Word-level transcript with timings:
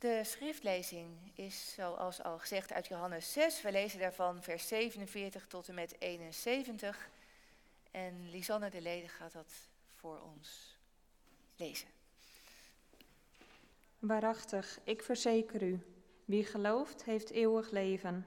De 0.00 0.20
schriftlezing 0.24 1.08
is, 1.34 1.72
zoals 1.74 2.22
al 2.22 2.38
gezegd, 2.38 2.72
uit 2.72 2.86
Johannes 2.86 3.32
6. 3.32 3.62
We 3.62 3.72
lezen 3.72 3.98
daarvan 3.98 4.42
vers 4.42 4.68
47 4.68 5.46
tot 5.46 5.68
en 5.68 5.74
met 5.74 5.96
71. 5.98 7.10
En 7.90 8.30
Lisanne 8.30 8.70
de 8.70 8.80
Lede 8.80 9.08
gaat 9.08 9.32
dat 9.32 9.52
voor 9.96 10.20
ons 10.20 10.76
lezen. 11.56 11.88
Waarachtig, 13.98 14.80
ik 14.84 15.02
verzeker 15.02 15.62
u, 15.62 15.80
wie 16.24 16.44
gelooft 16.44 17.04
heeft 17.04 17.30
eeuwig 17.30 17.70
leven. 17.70 18.26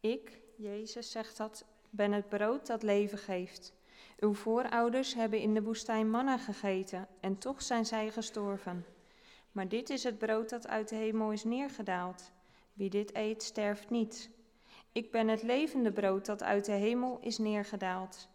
Ik, 0.00 0.40
Jezus 0.56 1.10
zegt 1.10 1.36
dat, 1.36 1.64
ben 1.90 2.12
het 2.12 2.28
brood 2.28 2.66
dat 2.66 2.82
leven 2.82 3.18
geeft. 3.18 3.72
Uw 4.16 4.34
voorouders 4.34 5.14
hebben 5.14 5.38
in 5.38 5.54
de 5.54 5.62
woestijn 5.62 6.10
manna 6.10 6.38
gegeten 6.38 7.08
en 7.20 7.38
toch 7.38 7.62
zijn 7.62 7.86
zij 7.86 8.10
gestorven. 8.10 8.93
Maar 9.54 9.68
dit 9.68 9.90
is 9.90 10.04
het 10.04 10.18
brood 10.18 10.50
dat 10.50 10.68
uit 10.68 10.88
de 10.88 10.94
hemel 10.94 11.32
is 11.32 11.44
neergedaald. 11.44 12.32
Wie 12.72 12.90
dit 12.90 13.14
eet, 13.14 13.42
sterft 13.42 13.90
niet. 13.90 14.30
Ik 14.92 15.10
ben 15.10 15.28
het 15.28 15.42
levende 15.42 15.92
brood 15.92 16.26
dat 16.26 16.42
uit 16.42 16.64
de 16.64 16.72
hemel 16.72 17.18
is 17.20 17.38
neergedaald. 17.38 18.28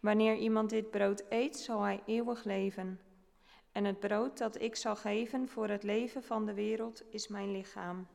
Wanneer 0.00 0.36
iemand 0.36 0.70
dit 0.70 0.90
brood 0.90 1.24
eet, 1.28 1.56
zal 1.56 1.82
hij 1.82 2.02
eeuwig 2.06 2.44
leven. 2.44 3.00
En 3.72 3.84
het 3.84 4.00
brood 4.00 4.38
dat 4.38 4.60
ik 4.60 4.76
zal 4.76 4.96
geven 4.96 5.48
voor 5.48 5.68
het 5.68 5.82
leven 5.82 6.22
van 6.22 6.46
de 6.46 6.54
wereld 6.54 7.02
is 7.10 7.28
mijn 7.28 7.52
lichaam. 7.52 8.06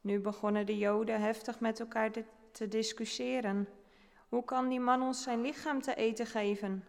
Nu 0.00 0.20
begonnen 0.20 0.66
de 0.66 0.78
Joden 0.78 1.20
heftig 1.20 1.60
met 1.60 1.80
elkaar 1.80 2.10
te 2.50 2.68
discussiëren. 2.68 3.68
Hoe 4.28 4.44
kan 4.44 4.68
die 4.68 4.80
man 4.80 5.02
ons 5.02 5.22
zijn 5.22 5.40
lichaam 5.40 5.80
te 5.80 5.94
eten 5.94 6.26
geven? 6.26 6.84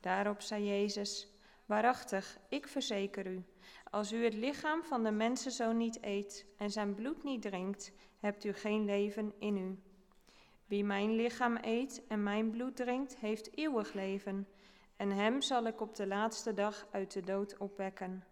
Daarop 0.00 0.40
zei 0.40 0.64
Jezus: 0.64 1.32
Waarachtig, 1.66 2.38
ik 2.48 2.66
verzeker 2.66 3.26
u, 3.26 3.44
als 3.92 4.12
u 4.12 4.24
het 4.24 4.34
lichaam 4.34 4.84
van 4.84 5.02
de 5.02 5.10
mensenzoon 5.10 5.76
niet 5.76 5.98
eet 6.00 6.46
en 6.56 6.70
zijn 6.70 6.94
bloed 6.94 7.22
niet 7.22 7.42
drinkt, 7.42 7.92
hebt 8.18 8.44
u 8.44 8.52
geen 8.52 8.84
leven 8.84 9.32
in 9.38 9.56
u. 9.56 9.78
Wie 10.66 10.84
mijn 10.84 11.16
lichaam 11.16 11.58
eet 11.60 12.02
en 12.08 12.22
mijn 12.22 12.50
bloed 12.50 12.76
drinkt, 12.76 13.16
heeft 13.16 13.56
eeuwig 13.56 13.92
leven, 13.92 14.48
en 14.96 15.10
hem 15.10 15.42
zal 15.42 15.64
ik 15.64 15.80
op 15.80 15.94
de 15.94 16.06
laatste 16.06 16.54
dag 16.54 16.86
uit 16.90 17.12
de 17.12 17.20
dood 17.20 17.56
opwekken. 17.58 18.24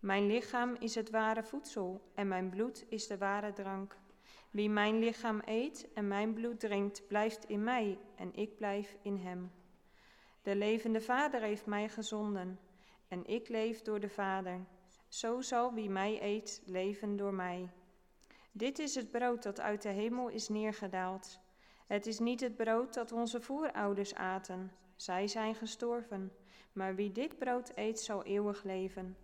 Mijn 0.00 0.26
lichaam 0.26 0.76
is 0.78 0.94
het 0.94 1.10
ware 1.10 1.42
voedsel 1.42 2.10
en 2.14 2.28
mijn 2.28 2.50
bloed 2.50 2.84
is 2.88 3.06
de 3.06 3.18
ware 3.18 3.52
drank. 3.52 3.96
Wie 4.50 4.70
mijn 4.70 4.98
lichaam 4.98 5.40
eet 5.44 5.88
en 5.94 6.08
mijn 6.08 6.32
bloed 6.32 6.60
drinkt, 6.60 7.06
blijft 7.06 7.44
in 7.44 7.64
mij 7.64 7.98
en 8.16 8.34
ik 8.34 8.56
blijf 8.56 8.96
in 9.02 9.16
hem. 9.16 9.52
De 10.42 10.56
levende 10.56 11.00
Vader 11.00 11.40
heeft 11.40 11.66
mij 11.66 11.88
gezonden 11.88 12.58
en 13.08 13.26
ik 13.26 13.48
leef 13.48 13.82
door 13.82 14.00
de 14.00 14.08
Vader. 14.08 14.60
Zo 15.12 15.40
zal 15.40 15.72
wie 15.72 15.90
mij 15.90 16.22
eet 16.22 16.62
leven 16.64 17.16
door 17.16 17.34
mij. 17.34 17.70
Dit 18.52 18.78
is 18.78 18.94
het 18.94 19.10
brood 19.10 19.42
dat 19.42 19.60
uit 19.60 19.82
de 19.82 19.88
hemel 19.88 20.28
is 20.28 20.48
neergedaald. 20.48 21.40
Het 21.86 22.06
is 22.06 22.18
niet 22.18 22.40
het 22.40 22.56
brood 22.56 22.94
dat 22.94 23.12
onze 23.12 23.40
voorouders 23.40 24.14
aten. 24.14 24.72
Zij 24.96 25.28
zijn 25.28 25.54
gestorven. 25.54 26.32
Maar 26.72 26.94
wie 26.94 27.12
dit 27.12 27.38
brood 27.38 27.72
eet, 27.74 28.00
zal 28.00 28.24
eeuwig 28.24 28.62
leven. 28.62 29.16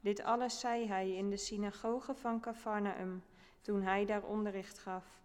Dit 0.00 0.22
alles 0.22 0.60
zei 0.60 0.86
hij 0.86 1.10
in 1.10 1.30
de 1.30 1.36
synagoge 1.36 2.14
van 2.14 2.40
Cafarnaum, 2.40 3.22
toen 3.60 3.82
hij 3.82 4.04
daar 4.04 4.24
onderricht 4.24 4.78
gaf. 4.78 5.20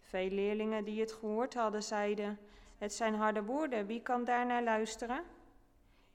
Veel 0.00 0.28
leerlingen 0.28 0.84
die 0.84 1.00
het 1.00 1.12
gehoord 1.12 1.54
hadden, 1.54 1.82
zeiden: 1.82 2.38
Het 2.78 2.92
zijn 2.92 3.14
harde 3.14 3.42
woorden, 3.42 3.86
wie 3.86 4.02
kan 4.02 4.24
daarnaar 4.24 4.62
luisteren? 4.62 5.22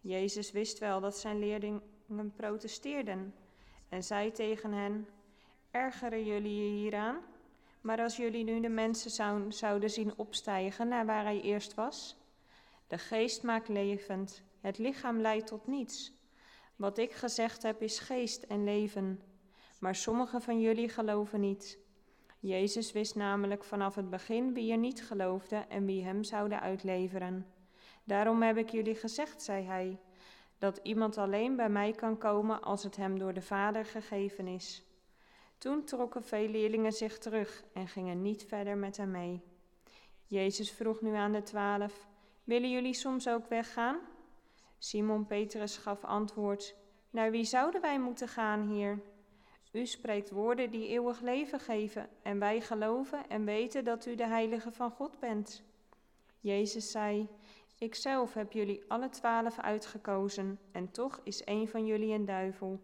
Jezus 0.01 0.51
wist 0.51 0.79
wel 0.79 0.99
dat 0.99 1.17
zijn 1.17 1.39
leerlingen 1.39 1.97
protesteerden 2.35 3.33
en 3.89 4.03
zei 4.03 4.31
tegen 4.31 4.71
hen: 4.71 5.07
Ergeren 5.71 6.25
jullie 6.25 6.63
je 6.63 6.81
hieraan? 6.81 7.17
Maar 7.81 8.01
als 8.01 8.17
jullie 8.17 8.43
nu 8.43 8.59
de 8.59 8.69
mensen 8.69 9.11
zouden 9.49 9.89
zien 9.89 10.13
opstijgen 10.17 10.87
naar 10.87 11.05
waar 11.05 11.23
hij 11.23 11.41
eerst 11.41 11.73
was? 11.73 12.17
De 12.87 12.97
geest 12.97 13.43
maakt 13.43 13.67
levend, 13.67 14.43
het 14.61 14.77
lichaam 14.77 15.19
leidt 15.19 15.47
tot 15.47 15.67
niets. 15.67 16.13
Wat 16.75 16.97
ik 16.97 17.11
gezegd 17.11 17.63
heb 17.63 17.81
is 17.81 17.99
geest 17.99 18.43
en 18.43 18.63
leven, 18.63 19.21
maar 19.79 19.95
sommigen 19.95 20.41
van 20.41 20.61
jullie 20.61 20.89
geloven 20.89 21.39
niet. 21.39 21.79
Jezus 22.39 22.91
wist 22.91 23.15
namelijk 23.15 23.63
vanaf 23.63 23.95
het 23.95 24.09
begin 24.09 24.53
wie 24.53 24.71
er 24.71 24.77
niet 24.77 25.03
geloofde 25.03 25.55
en 25.55 25.85
wie 25.85 26.03
hem 26.03 26.23
zouden 26.23 26.61
uitleveren. 26.61 27.45
Daarom 28.03 28.41
heb 28.41 28.57
ik 28.57 28.69
jullie 28.69 28.95
gezegd, 28.95 29.41
zei 29.41 29.65
hij 29.65 29.99
dat 30.59 30.79
iemand 30.83 31.17
alleen 31.17 31.55
bij 31.55 31.69
mij 31.69 31.91
kan 31.91 32.17
komen 32.17 32.61
als 32.61 32.83
het 32.83 32.95
hem 32.95 33.19
door 33.19 33.33
de 33.33 33.41
Vader 33.41 33.85
gegeven 33.85 34.47
is. 34.47 34.83
Toen 35.57 35.83
trokken 35.83 36.23
veel 36.23 36.47
leerlingen 36.47 36.91
zich 36.91 37.17
terug 37.17 37.63
en 37.73 37.87
gingen 37.87 38.21
niet 38.21 38.45
verder 38.45 38.77
met 38.77 38.97
hem 38.97 39.11
mee. 39.11 39.41
Jezus 40.25 40.71
vroeg 40.71 41.01
nu 41.01 41.15
aan 41.15 41.31
de 41.31 41.43
twaalf: 41.43 42.07
Willen 42.43 42.71
jullie 42.71 42.93
soms 42.93 43.27
ook 43.27 43.47
weggaan? 43.47 43.97
Simon 44.77 45.25
Petrus 45.25 45.77
gaf 45.77 46.03
antwoord: 46.03 46.75
Naar 47.09 47.31
wie 47.31 47.43
zouden 47.43 47.81
wij 47.81 47.99
moeten 47.99 48.27
gaan, 48.27 48.67
Heer? 48.67 48.99
U 49.71 49.85
spreekt 49.85 50.29
woorden 50.29 50.71
die 50.71 50.87
eeuwig 50.87 51.21
leven 51.21 51.59
geven, 51.59 52.09
en 52.21 52.39
wij 52.39 52.61
geloven 52.61 53.29
en 53.29 53.45
weten 53.45 53.83
dat 53.83 54.05
u 54.05 54.15
de 54.15 54.27
Heilige 54.27 54.71
van 54.71 54.91
God 54.91 55.19
bent. 55.19 55.63
Jezus 56.39 56.91
zei: 56.91 57.29
Ikzelf 57.79 58.33
heb 58.33 58.51
jullie 58.51 58.83
alle 58.87 59.09
twaalf 59.09 59.59
uitgekozen 59.59 60.59
en 60.71 60.91
toch 60.91 61.19
is 61.23 61.41
een 61.45 61.67
van 61.67 61.85
jullie 61.85 62.13
een 62.13 62.25
duivel. 62.25 62.79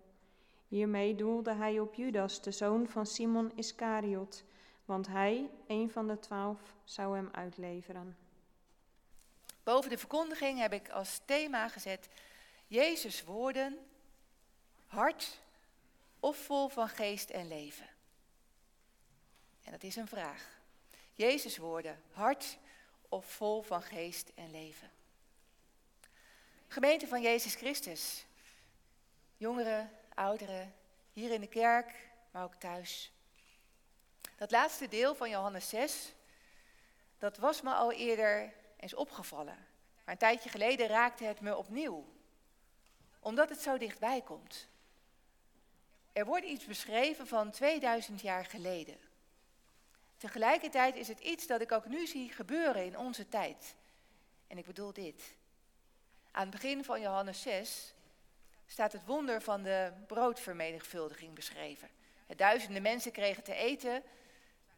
Hiermee 0.67 1.15
doelde 1.15 1.53
hij 1.53 1.79
op 1.79 1.93
Judas, 1.93 2.41
de 2.41 2.51
zoon 2.51 2.87
van 2.87 3.05
Simon 3.05 3.51
Iscariot, 3.55 4.43
want 4.85 5.07
hij, 5.07 5.49
een 5.67 5.89
van 5.89 6.07
de 6.07 6.19
twaalf, 6.19 6.59
zou 6.83 7.15
hem 7.15 7.29
uitleveren. 7.31 8.17
Boven 9.63 9.89
de 9.89 9.97
verkondiging 9.97 10.59
heb 10.59 10.73
ik 10.73 10.89
als 10.89 11.21
thema 11.25 11.69
gezet 11.69 12.09
Jezus 12.67 13.23
woorden, 13.23 13.77
hart 14.85 15.39
of 16.19 16.37
vol 16.37 16.67
van 16.67 16.89
geest 16.89 17.29
en 17.29 17.47
leven. 17.47 17.89
En 19.63 19.71
dat 19.71 19.83
is 19.83 19.95
een 19.95 20.07
vraag. 20.07 20.59
Jezus 21.13 21.57
woorden, 21.57 22.01
hart 22.11 22.57
of 23.09 23.25
vol 23.25 23.61
van 23.61 23.81
geest 23.81 24.31
en 24.35 24.51
leven. 24.51 24.91
Gemeente 26.67 27.07
van 27.07 27.21
Jezus 27.21 27.55
Christus, 27.55 28.25
jongeren, 29.37 29.91
ouderen, 30.13 30.73
hier 31.13 31.31
in 31.31 31.41
de 31.41 31.47
kerk, 31.47 32.07
maar 32.31 32.43
ook 32.43 32.55
thuis. 32.55 33.11
Dat 34.35 34.51
laatste 34.51 34.87
deel 34.87 35.15
van 35.15 35.29
Johannes 35.29 35.69
6, 35.69 36.13
dat 37.17 37.37
was 37.37 37.61
me 37.61 37.73
al 37.73 37.91
eerder 37.91 38.53
eens 38.77 38.93
opgevallen. 38.93 39.67
Maar 40.03 40.13
een 40.13 40.17
tijdje 40.17 40.49
geleden 40.49 40.87
raakte 40.87 41.23
het 41.23 41.41
me 41.41 41.57
opnieuw, 41.57 42.05
omdat 43.19 43.49
het 43.49 43.61
zo 43.61 43.77
dichtbij 43.77 44.21
komt. 44.21 44.67
Er 46.13 46.25
wordt 46.25 46.45
iets 46.45 46.65
beschreven 46.65 47.27
van 47.27 47.51
2000 47.51 48.21
jaar 48.21 48.45
geleden. 48.45 48.97
Tegelijkertijd 50.17 50.95
is 50.95 51.07
het 51.07 51.19
iets 51.19 51.47
dat 51.47 51.61
ik 51.61 51.71
ook 51.71 51.85
nu 51.85 52.07
zie 52.07 52.31
gebeuren 52.31 52.85
in 52.85 52.97
onze 52.97 53.29
tijd. 53.29 53.75
En 54.47 54.57
ik 54.57 54.65
bedoel 54.65 54.93
dit. 54.93 55.35
Aan 56.31 56.41
het 56.41 56.51
begin 56.51 56.83
van 56.83 57.01
Johannes 57.01 57.41
6 57.41 57.93
staat 58.65 58.91
het 58.91 59.05
wonder 59.05 59.41
van 59.41 59.63
de 59.63 59.91
broodvermenigvuldiging 60.07 61.33
beschreven. 61.33 61.89
duizenden 62.35 62.81
mensen 62.81 63.11
kregen 63.11 63.43
te 63.43 63.53
eten. 63.53 64.03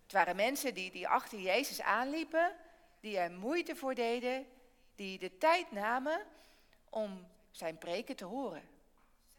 Het 0.04 0.12
waren 0.12 0.36
mensen 0.36 0.74
die, 0.74 0.92
die 0.92 1.08
achter 1.08 1.40
Jezus 1.40 1.82
aanliepen, 1.82 2.56
die 3.00 3.18
er 3.18 3.32
moeite 3.32 3.76
voor 3.76 3.96
deden, 3.96 4.46
die 4.96 5.20
de 5.20 5.38
tijd 5.38 5.72
namen 5.72 6.26
om 6.90 7.28
zijn 7.52 7.78
preken 7.78 8.16
te 8.16 8.26
horen. 8.26 8.70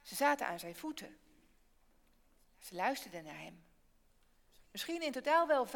Ze 0.02 0.14
zaten 0.14 0.46
aan 0.46 0.58
zijn 0.58 0.76
voeten. 0.76 1.16
Ze 2.58 2.74
luisterden 2.74 3.24
naar 3.24 3.38
hem. 3.38 3.67
Misschien 4.70 5.02
in 5.02 5.12
totaal 5.12 5.46
wel 5.46 5.66
15.000 5.66 5.72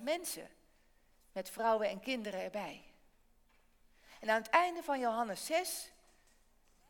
mensen, 0.00 0.48
met 1.32 1.50
vrouwen 1.50 1.88
en 1.88 2.00
kinderen 2.00 2.40
erbij. 2.40 2.84
En 4.20 4.30
aan 4.30 4.42
het 4.42 4.50
einde 4.50 4.82
van 4.82 5.00
Johannes 5.00 5.46
6 5.46 5.90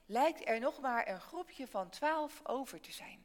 lijkt 0.06 0.48
er 0.48 0.60
nog 0.60 0.80
maar 0.80 1.08
een 1.08 1.20
groepje 1.20 1.68
van 1.68 1.88
twaalf 1.88 2.40
over 2.46 2.80
te 2.80 2.92
zijn. 2.92 3.24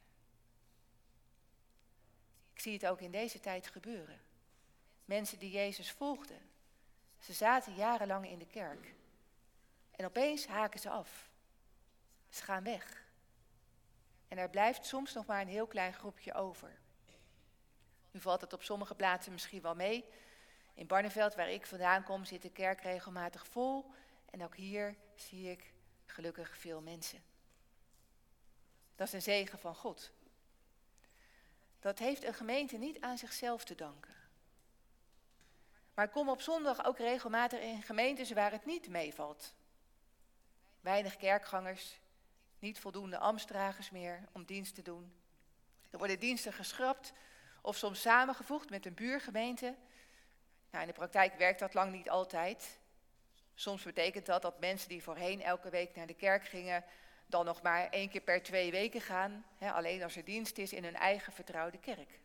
Ik 2.54 2.60
zie 2.62 2.74
het 2.74 2.86
ook 2.86 3.02
in 3.02 3.12
deze 3.12 3.40
tijd 3.40 3.68
gebeuren. 3.68 4.22
Mensen 5.06 5.40
die 5.40 5.52
Jezus 5.52 5.92
volgden. 5.92 6.50
Ze 7.20 7.34
zaten 7.34 7.76
jarenlang 7.76 8.30
in 8.30 8.40
de 8.40 8.48
kerk. 8.48 8.94
En 9.92 10.06
opeens 10.06 10.48
haken 10.48 10.80
ze 10.80 10.90
af. 10.90 11.30
Ze 12.30 12.44
gaan 12.44 12.64
weg. 12.64 13.04
En 14.28 14.38
er 14.38 14.50
blijft 14.50 14.86
soms 14.86 15.14
nog 15.14 15.26
maar 15.26 15.42
een 15.42 15.48
heel 15.48 15.68
klein 15.68 15.94
groepje 15.94 16.34
over. 16.34 16.80
Nu 18.16 18.22
valt 18.22 18.42
het 18.42 18.54
op 18.54 18.64
sommige 18.64 18.96
plaatsen 18.96 19.32
misschien 19.32 19.62
wel 19.62 19.76
mee. 19.76 20.06
In 20.74 20.88
Barneveld, 20.88 21.36
waar 21.36 21.50
ik 21.50 21.66
vandaan 21.66 22.04
kom, 22.04 22.26
zit 22.26 22.42
de 22.42 22.50
kerk 22.50 22.82
regelmatig 22.82 23.48
vol. 23.48 23.92
En 24.30 24.44
ook 24.44 24.56
hier 24.56 24.96
zie 25.16 25.52
ik 25.52 25.74
gelukkig 26.06 26.58
veel 26.58 26.82
mensen. 26.82 27.24
Dat 28.96 29.08
is 29.08 29.14
een 29.14 29.22
zegen 29.22 29.60
van 29.60 29.76
God. 29.76 30.12
dat 31.80 32.00
heeft 32.00 32.24
een 32.24 32.34
gemeente 32.34 32.78
niet 32.78 33.02
aan 33.02 33.18
zichzelf 33.18 33.64
te 33.64 33.76
danken. 33.76 34.16
Maar 35.94 36.06
ik 36.06 36.12
kom 36.12 36.30
op 36.30 36.42
zondag 36.42 36.86
ook 36.86 36.98
regelmatig 36.98 37.60
in 37.60 37.82
gemeentes 37.82 38.32
waar 38.32 38.52
het 38.52 38.66
niet 38.66 38.90
meevalt. 38.90 39.54
Weinig 40.82 41.16
kerkgangers, 41.16 42.00
niet 42.60 42.80
voldoende 42.80 43.18
ambtsdragers 43.18 43.90
meer 43.90 44.24
om 44.32 44.46
dienst 44.46 44.76
te 44.76 44.82
doen. 44.82 45.14
Er 45.90 45.98
worden 45.98 46.20
diensten 46.20 46.54
geschrapt 46.54 47.14
of 47.66 47.76
soms 47.78 48.02
samengevoegd 48.02 48.70
met 48.70 48.86
een 48.86 48.94
buurgemeente. 48.94 49.76
Nou, 50.70 50.84
in 50.84 50.88
de 50.88 50.98
praktijk 50.98 51.36
werkt 51.36 51.60
dat 51.60 51.74
lang 51.74 51.92
niet 51.92 52.10
altijd. 52.10 52.80
Soms 53.54 53.84
betekent 53.84 54.26
dat 54.26 54.42
dat 54.42 54.60
mensen 54.60 54.90
die 54.90 55.04
voorheen 55.04 55.42
elke 55.42 55.70
week 55.70 55.96
naar 55.96 56.08
de 56.08 56.14
kerk 56.14 56.46
gingen, 56.46 56.84
dan 57.26 57.46
nog 57.46 57.62
maar 57.62 57.90
één 57.90 58.10
keer 58.10 58.22
per 58.22 58.44
twee 58.44 58.72
weken 58.72 59.02
gaan. 59.02 59.46
Hè, 59.58 59.72
alleen 59.72 60.04
als 60.04 60.16
er 60.16 60.24
dienst 60.24 60.58
is 60.58 60.74
in 60.74 60.84
hun 60.84 60.96
eigen 60.96 61.34
vertrouwde 61.34 61.78
kerk. 61.78 62.20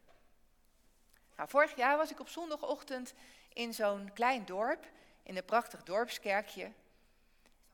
Nou, 1.36 1.48
vorig 1.48 1.76
jaar 1.76 1.96
was 1.96 2.10
ik 2.10 2.20
op 2.20 2.28
zondagochtend 2.28 3.14
in 3.52 3.74
zo'n 3.74 4.10
klein 4.14 4.44
dorp, 4.44 4.86
in 5.22 5.36
een 5.36 5.44
prachtig 5.44 5.82
dorpskerkje. 5.82 6.72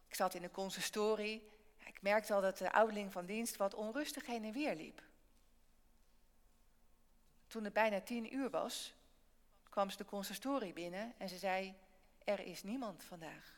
Ik 0.08 0.14
zat 0.14 0.34
in 0.34 0.42
de 0.42 0.50
consistorie. 0.50 1.48
Ik 1.84 2.02
merkte 2.02 2.34
al 2.34 2.40
dat 2.40 2.58
de 2.58 2.72
ouderling 2.72 3.12
van 3.12 3.26
dienst 3.26 3.56
wat 3.56 3.74
onrustig 3.74 4.26
heen 4.26 4.44
en 4.44 4.52
weer 4.52 4.74
liep. 4.74 5.02
Toen 7.46 7.64
het 7.64 7.72
bijna 7.72 8.00
tien 8.00 8.34
uur 8.34 8.50
was, 8.50 8.94
kwam 9.68 9.90
ze 9.90 9.96
de 9.96 10.04
consistorie 10.04 10.72
binnen 10.72 11.14
en 11.18 11.28
ze 11.28 11.38
zei, 11.38 11.74
er 12.24 12.40
is 12.40 12.62
niemand 12.62 13.04
vandaag. 13.04 13.54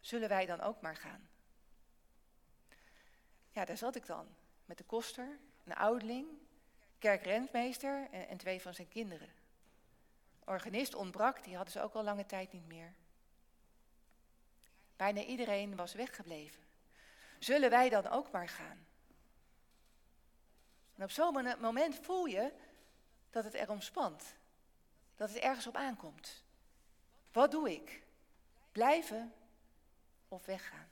Zullen 0.00 0.28
wij 0.28 0.46
dan 0.46 0.60
ook 0.60 0.80
maar 0.80 0.96
gaan? 0.96 1.28
Ja, 3.50 3.64
daar 3.64 3.76
zat 3.76 3.96
ik 3.96 4.06
dan, 4.06 4.26
met 4.64 4.78
de 4.78 4.84
koster, 4.84 5.38
een 5.64 5.74
ouderling, 5.74 6.28
kerkrentmeester 6.98 8.08
en, 8.10 8.28
en 8.28 8.36
twee 8.36 8.60
van 8.60 8.74
zijn 8.74 8.88
kinderen. 8.88 9.28
Organist 10.44 10.94
ontbrak, 10.94 11.44
die 11.44 11.54
hadden 11.56 11.72
ze 11.72 11.82
ook 11.82 11.94
al 11.94 12.02
lange 12.02 12.26
tijd 12.26 12.52
niet 12.52 12.66
meer. 12.66 12.94
Bijna 14.96 15.22
iedereen 15.22 15.76
was 15.76 15.92
weggebleven. 15.92 16.62
Zullen 17.38 17.70
wij 17.70 17.88
dan 17.88 18.08
ook 18.08 18.30
maar 18.30 18.48
gaan? 18.48 18.86
En 20.96 21.04
op 21.04 21.10
zo'n 21.10 21.56
moment 21.60 21.98
voel 22.02 22.24
je 22.24 22.52
dat 23.30 23.44
het 23.44 23.54
erom 23.54 23.80
spant. 23.80 24.24
Dat 25.16 25.28
het 25.28 25.38
ergens 25.38 25.66
op 25.66 25.76
aankomt. 25.76 26.42
Wat 27.32 27.50
doe 27.50 27.72
ik? 27.72 28.02
Blijven 28.72 29.32
of 30.28 30.46
weggaan? 30.46 30.88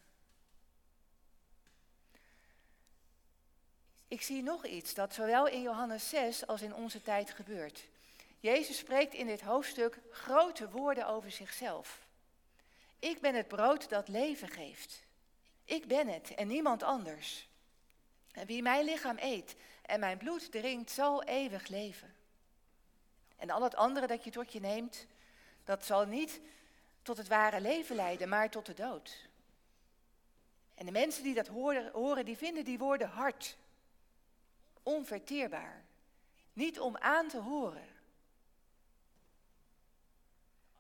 Ik 4.09 4.23
zie 4.23 4.43
nog 4.43 4.67
iets 4.67 4.95
dat 4.95 5.15
zowel 5.15 5.47
in 5.47 5.63
Johannes 5.63 6.09
6 6.09 6.47
als 6.47 6.63
in 6.63 6.75
onze 6.75 7.03
tijd 7.03 7.31
gebeurt. 7.31 7.87
Jezus 8.41 8.79
spreekt 8.79 9.15
in 9.15 9.27
dit 9.27 9.41
hoofdstuk 9.41 9.99
grote 10.11 10.71
woorden 10.71 11.07
over 11.07 11.31
zichzelf. 11.31 12.07
Ik 12.99 13.21
ben 13.21 13.35
het 13.35 13.49
brood 13.49 13.89
dat 13.89 14.09
leven 14.09 14.49
geeft. 14.49 15.03
Ik 15.65 15.87
ben 15.87 16.09
het 16.09 16.35
en 16.35 16.49
niemand 16.49 16.83
anders. 16.83 17.49
En 18.33 18.47
wie 18.47 18.63
mijn 18.63 18.85
lichaam 18.85 19.17
eet 19.19 19.57
en 19.87 20.01
mijn 20.01 20.19
bloed 20.19 20.53
drinkt, 20.53 20.91
zal 20.91 21.23
eeuwig 21.23 21.69
leven. 21.69 22.15
En 23.37 23.51
al 23.51 23.63
het 23.63 23.75
andere 23.75 24.07
dat 24.07 24.25
je 24.25 24.31
tot 24.31 24.53
je 24.53 24.61
neemt, 24.61 25.07
dat 25.65 25.85
zal 25.85 26.07
niet 26.07 26.41
tot 27.03 27.17
het 27.17 27.29
ware 27.29 27.61
leven 27.61 27.97
leiden, 27.97 28.29
maar 28.29 28.51
tot 28.51 28.67
de 28.67 28.75
dood. 28.75 29.29
En 30.75 30.87
de 30.87 30.93
mensen 30.93 31.23
die 31.23 31.35
dat 31.35 31.49
horen 31.93 32.25
die 32.25 32.37
vinden 32.37 32.65
die 32.65 32.79
woorden 32.79 33.09
hard, 33.09 33.57
onverteerbaar, 34.83 35.85
niet 36.53 36.81
om 36.81 36.97
aan 36.97 37.29
te 37.29 37.41
horen. 37.41 37.89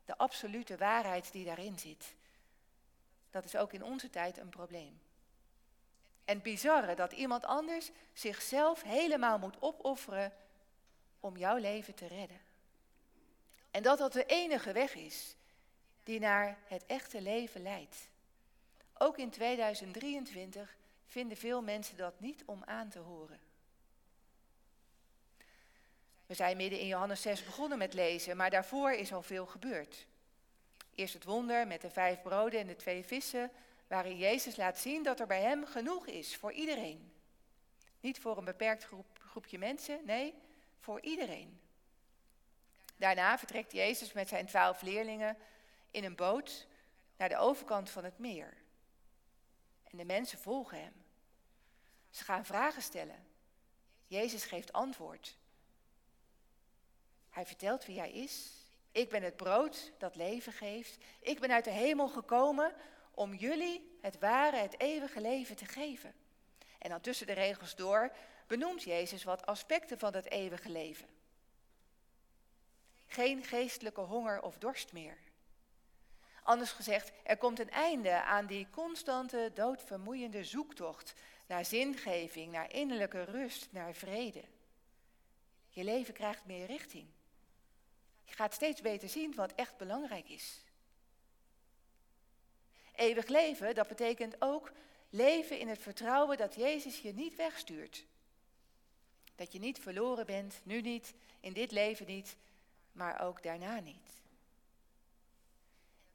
De 0.04 0.16
absolute 0.16 0.76
waarheid 0.76 1.32
die 1.32 1.44
daarin 1.44 1.78
zit, 1.78 2.14
dat 3.30 3.44
is 3.44 3.56
ook 3.56 3.72
in 3.72 3.82
onze 3.82 4.10
tijd 4.10 4.38
een 4.38 4.48
probleem. 4.48 5.00
En 6.24 6.42
bizarre 6.42 6.94
dat 6.94 7.12
iemand 7.12 7.44
anders 7.44 7.90
zichzelf 8.12 8.82
helemaal 8.82 9.38
moet 9.38 9.62
opofferen 9.62 10.32
om 11.20 11.36
jouw 11.36 11.56
leven 11.56 11.94
te 11.94 12.06
redden. 12.06 12.40
En 13.70 13.82
dat 13.82 13.98
dat 13.98 14.12
de 14.12 14.26
enige 14.26 14.72
weg 14.72 14.94
is 14.94 15.36
die 16.02 16.20
naar 16.20 16.58
het 16.66 16.86
echte 16.86 17.20
leven 17.20 17.62
leidt. 17.62 18.08
Ook 18.98 19.18
in 19.18 19.30
2023 19.30 20.76
vinden 21.06 21.36
veel 21.36 21.62
mensen 21.62 21.96
dat 21.96 22.20
niet 22.20 22.42
om 22.44 22.62
aan 22.64 22.88
te 22.88 22.98
horen. 22.98 23.40
We 26.26 26.34
zijn 26.34 26.56
midden 26.56 26.78
in 26.78 26.86
Johannes 26.86 27.22
6 27.22 27.44
begonnen 27.44 27.78
met 27.78 27.94
lezen, 27.94 28.36
maar 28.36 28.50
daarvoor 28.50 28.92
is 28.92 29.12
al 29.12 29.22
veel 29.22 29.46
gebeurd. 29.46 30.06
Eerst 30.94 31.14
het 31.14 31.24
wonder 31.24 31.66
met 31.66 31.80
de 31.80 31.90
vijf 31.90 32.22
broden 32.22 32.60
en 32.60 32.66
de 32.66 32.76
twee 32.76 33.04
vissen, 33.04 33.50
waarin 33.94 34.16
Jezus 34.16 34.56
laat 34.56 34.78
zien 34.78 35.02
dat 35.02 35.20
er 35.20 35.26
bij 35.26 35.40
hem 35.40 35.66
genoeg 35.66 36.06
is 36.06 36.36
voor 36.36 36.52
iedereen. 36.52 37.12
Niet 38.00 38.18
voor 38.18 38.38
een 38.38 38.44
beperkt 38.44 38.84
groep, 38.84 39.06
groepje 39.18 39.58
mensen, 39.58 40.00
nee, 40.04 40.34
voor 40.78 41.00
iedereen. 41.00 41.60
Daarna 42.96 43.38
vertrekt 43.38 43.72
Jezus 43.72 44.12
met 44.12 44.28
zijn 44.28 44.46
twaalf 44.46 44.82
leerlingen 44.82 45.36
in 45.90 46.04
een 46.04 46.14
boot 46.14 46.66
naar 47.16 47.28
de 47.28 47.36
overkant 47.36 47.90
van 47.90 48.04
het 48.04 48.18
meer. 48.18 48.56
En 49.84 49.96
de 49.96 50.04
mensen 50.04 50.38
volgen 50.38 50.80
hem. 50.80 51.04
Ze 52.10 52.24
gaan 52.24 52.44
vragen 52.44 52.82
stellen. 52.82 53.26
Jezus 54.06 54.44
geeft 54.44 54.72
antwoord. 54.72 55.36
Hij 57.30 57.46
vertelt 57.46 57.84
wie 57.84 57.98
hij 57.98 58.12
is. 58.12 58.52
Ik 58.92 59.08
ben 59.08 59.22
het 59.22 59.36
brood 59.36 59.92
dat 59.98 60.16
leven 60.16 60.52
geeft. 60.52 60.96
Ik 61.20 61.40
ben 61.40 61.50
uit 61.50 61.64
de 61.64 61.70
hemel 61.70 62.08
gekomen 62.08 62.74
om 63.14 63.34
jullie 63.34 63.98
het 64.00 64.18
ware, 64.18 64.56
het 64.56 64.80
eeuwige 64.80 65.20
leven 65.20 65.56
te 65.56 65.64
geven. 65.64 66.14
En 66.78 66.90
dan 66.90 67.00
tussen 67.00 67.26
de 67.26 67.32
regels 67.32 67.74
door 67.74 68.12
benoemt 68.46 68.82
Jezus 68.82 69.24
wat 69.24 69.46
aspecten 69.46 69.98
van 69.98 70.12
dat 70.12 70.24
eeuwige 70.24 70.70
leven. 70.70 71.08
Geen 73.06 73.44
geestelijke 73.44 74.00
honger 74.00 74.42
of 74.42 74.58
dorst 74.58 74.92
meer. 74.92 75.18
Anders 76.42 76.72
gezegd, 76.72 77.12
er 77.22 77.36
komt 77.36 77.58
een 77.58 77.70
einde 77.70 78.22
aan 78.22 78.46
die 78.46 78.66
constante, 78.70 79.50
doodvermoeiende 79.54 80.44
zoektocht 80.44 81.14
naar 81.46 81.64
zingeving, 81.64 82.52
naar 82.52 82.72
innerlijke 82.72 83.24
rust, 83.24 83.68
naar 83.70 83.94
vrede. 83.94 84.44
Je 85.68 85.84
leven 85.84 86.14
krijgt 86.14 86.44
meer 86.44 86.66
richting. 86.66 87.06
Je 88.24 88.34
gaat 88.34 88.54
steeds 88.54 88.80
beter 88.80 89.08
zien 89.08 89.34
wat 89.34 89.54
echt 89.54 89.76
belangrijk 89.76 90.28
is. 90.28 90.64
Eeuwig 92.94 93.26
leven, 93.26 93.74
dat 93.74 93.88
betekent 93.88 94.36
ook 94.38 94.72
leven 95.10 95.58
in 95.58 95.68
het 95.68 95.78
vertrouwen 95.78 96.36
dat 96.36 96.54
Jezus 96.54 97.00
je 97.00 97.12
niet 97.12 97.36
wegstuurt. 97.36 98.04
Dat 99.34 99.52
je 99.52 99.58
niet 99.58 99.78
verloren 99.78 100.26
bent, 100.26 100.60
nu 100.62 100.80
niet, 100.80 101.14
in 101.40 101.52
dit 101.52 101.70
leven 101.70 102.06
niet, 102.06 102.36
maar 102.92 103.20
ook 103.20 103.42
daarna 103.42 103.80
niet. 103.80 104.22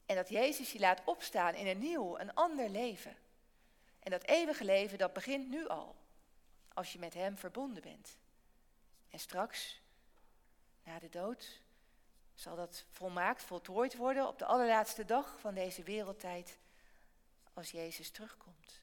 En 0.05 0.15
dat 0.15 0.29
Jezus 0.29 0.71
je 0.71 0.79
laat 0.79 1.01
opstaan 1.05 1.55
in 1.55 1.67
een 1.67 1.79
nieuw, 1.79 2.19
een 2.19 2.33
ander 2.33 2.69
leven. 2.69 3.15
En 4.00 4.12
dat 4.12 4.24
eeuwige 4.24 4.63
leven, 4.63 4.98
dat 4.98 5.13
begint 5.13 5.50
nu 5.50 5.67
al, 5.67 5.95
als 6.74 6.93
je 6.93 7.00
met 7.00 7.13
Hem 7.13 7.38
verbonden 7.38 7.81
bent. 7.81 8.17
En 9.09 9.19
straks, 9.19 9.81
na 10.83 11.00
de 11.00 11.09
dood, 11.09 11.62
zal 12.33 12.55
dat 12.55 12.86
volmaakt, 12.91 13.43
voltooid 13.43 13.95
worden 13.95 14.27
op 14.27 14.39
de 14.39 14.45
allerlaatste 14.45 15.05
dag 15.05 15.39
van 15.39 15.53
deze 15.53 15.83
wereldtijd, 15.83 16.57
als 17.53 17.72
Jezus 17.72 18.10
terugkomt. 18.10 18.82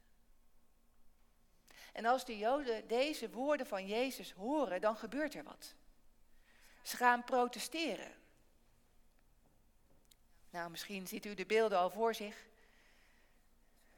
En 1.92 2.04
als 2.04 2.24
de 2.24 2.38
Joden 2.38 2.88
deze 2.88 3.30
woorden 3.30 3.66
van 3.66 3.86
Jezus 3.86 4.32
horen, 4.32 4.80
dan 4.80 4.96
gebeurt 4.96 5.34
er 5.34 5.44
wat. 5.44 5.74
Ze 6.82 6.96
gaan 6.96 7.24
protesteren. 7.24 8.14
Nou, 10.50 10.70
misschien 10.70 11.06
ziet 11.06 11.26
u 11.26 11.34
de 11.34 11.46
beelden 11.46 11.78
al 11.78 11.90
voor 11.90 12.14
zich. 12.14 12.46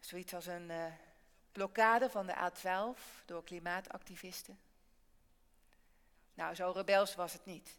Zoiets 0.00 0.34
als 0.34 0.46
een 0.46 0.70
uh, 0.70 0.92
blokkade 1.52 2.10
van 2.10 2.26
de 2.26 2.50
A12 2.50 3.24
door 3.24 3.44
klimaatactivisten. 3.44 4.58
Nou, 6.34 6.54
zo 6.54 6.70
rebels 6.70 7.14
was 7.14 7.32
het 7.32 7.44
niet. 7.44 7.78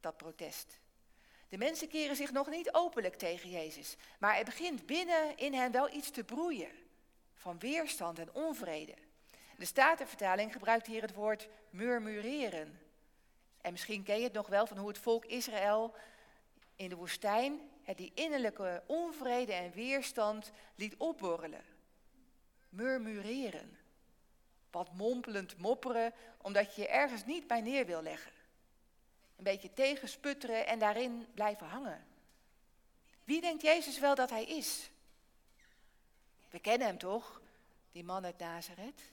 Dat 0.00 0.16
protest. 0.16 0.80
De 1.52 1.58
mensen 1.58 1.88
keren 1.88 2.16
zich 2.16 2.32
nog 2.32 2.50
niet 2.50 2.72
openlijk 2.72 3.14
tegen 3.14 3.50
Jezus, 3.50 3.96
maar 4.18 4.36
er 4.36 4.44
begint 4.44 4.86
binnen 4.86 5.36
in 5.36 5.54
hen 5.54 5.72
wel 5.72 5.94
iets 5.94 6.10
te 6.10 6.24
broeien 6.24 6.70
van 7.34 7.58
weerstand 7.58 8.18
en 8.18 8.34
onvrede. 8.34 8.94
De 9.56 9.64
Statenvertaling 9.64 10.52
gebruikt 10.52 10.86
hier 10.86 11.02
het 11.02 11.14
woord 11.14 11.48
murmureren. 11.70 12.80
En 13.60 13.72
misschien 13.72 14.02
ken 14.02 14.16
je 14.16 14.22
het 14.24 14.32
nog 14.32 14.46
wel 14.46 14.66
van 14.66 14.78
hoe 14.78 14.88
het 14.88 14.98
volk 14.98 15.24
Israël 15.24 15.94
in 16.76 16.88
de 16.88 16.96
woestijn 16.96 17.60
die 17.96 18.12
innerlijke 18.14 18.82
onvrede 18.86 19.52
en 19.52 19.72
weerstand 19.72 20.50
liet 20.74 20.96
opborrelen. 20.96 21.64
Murmureren. 22.68 23.78
wat 24.70 24.94
mompelend 24.94 25.58
mopperen, 25.58 26.12
omdat 26.38 26.74
je 26.74 26.82
je 26.82 26.88
ergens 26.88 27.24
niet 27.24 27.46
bij 27.46 27.60
neer 27.60 27.86
wil 27.86 28.02
leggen. 28.02 28.41
Een 29.36 29.44
beetje 29.44 29.72
tegensputteren 29.74 30.66
en 30.66 30.78
daarin 30.78 31.26
blijven 31.34 31.66
hangen. 31.66 32.06
Wie 33.24 33.40
denkt 33.40 33.62
Jezus 33.62 33.98
wel 33.98 34.14
dat 34.14 34.30
hij 34.30 34.44
is? 34.44 34.90
We 36.50 36.58
kennen 36.58 36.86
hem 36.86 36.98
toch, 36.98 37.40
die 37.92 38.04
man 38.04 38.24
uit 38.24 38.38
Nazareth? 38.38 39.10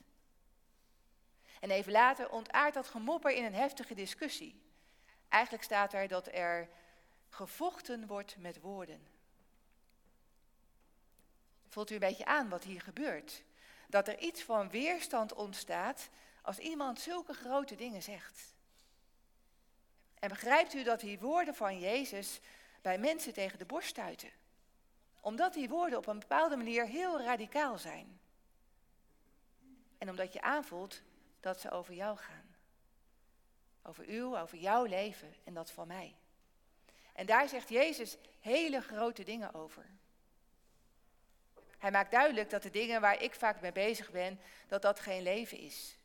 En 1.59 1.71
even 1.71 1.91
later 1.91 2.29
ontaart 2.29 2.73
dat 2.73 2.87
gemopper 2.87 3.31
in 3.31 3.43
een 3.43 3.53
heftige 3.53 3.93
discussie. 3.93 4.61
Eigenlijk 5.27 5.63
staat 5.63 5.93
er 5.93 6.07
dat 6.07 6.27
er 6.27 6.69
gevochten 7.29 8.07
wordt 8.07 8.37
met 8.37 8.59
woorden. 8.59 9.07
Voelt 11.67 11.89
u 11.89 11.93
een 11.93 11.99
beetje 11.99 12.25
aan 12.25 12.49
wat 12.49 12.63
hier 12.63 12.81
gebeurt? 12.81 13.43
Dat 13.87 14.07
er 14.07 14.19
iets 14.19 14.43
van 14.43 14.69
weerstand 14.69 15.33
ontstaat 15.33 16.09
als 16.41 16.57
iemand 16.57 16.99
zulke 16.99 17.33
grote 17.33 17.75
dingen 17.75 18.03
zegt. 18.03 18.53
En 20.19 20.29
begrijpt 20.29 20.73
u 20.73 20.83
dat 20.83 20.99
die 20.99 21.19
woorden 21.19 21.55
van 21.55 21.79
Jezus 21.79 22.39
bij 22.81 22.97
mensen 22.97 23.33
tegen 23.33 23.57
de 23.57 23.65
borst 23.65 23.89
stuiten? 23.89 24.29
Omdat 25.19 25.53
die 25.53 25.69
woorden 25.69 25.97
op 25.97 26.07
een 26.07 26.19
bepaalde 26.19 26.55
manier 26.55 26.85
heel 26.85 27.21
radicaal 27.21 27.77
zijn. 27.77 28.19
En 29.97 30.09
omdat 30.09 30.33
je 30.33 30.41
aanvoelt 30.41 31.01
dat 31.39 31.59
ze 31.59 31.71
over 31.71 31.93
jou 31.93 32.17
gaan. 32.17 32.55
Over 33.83 34.09
u, 34.09 34.21
over 34.21 34.57
jouw 34.57 34.85
leven 34.85 35.35
en 35.43 35.53
dat 35.53 35.71
van 35.71 35.87
mij. 35.87 36.15
En 37.13 37.25
daar 37.25 37.47
zegt 37.47 37.69
Jezus 37.69 38.17
hele 38.39 38.81
grote 38.81 39.23
dingen 39.23 39.53
over. 39.53 39.85
Hij 41.77 41.91
maakt 41.91 42.11
duidelijk 42.11 42.49
dat 42.49 42.63
de 42.63 42.69
dingen 42.69 43.01
waar 43.01 43.21
ik 43.21 43.35
vaak 43.35 43.61
mee 43.61 43.71
bezig 43.71 44.11
ben, 44.11 44.39
dat 44.67 44.81
dat 44.81 44.99
geen 44.99 45.23
leven 45.23 45.57
is. 45.57 45.97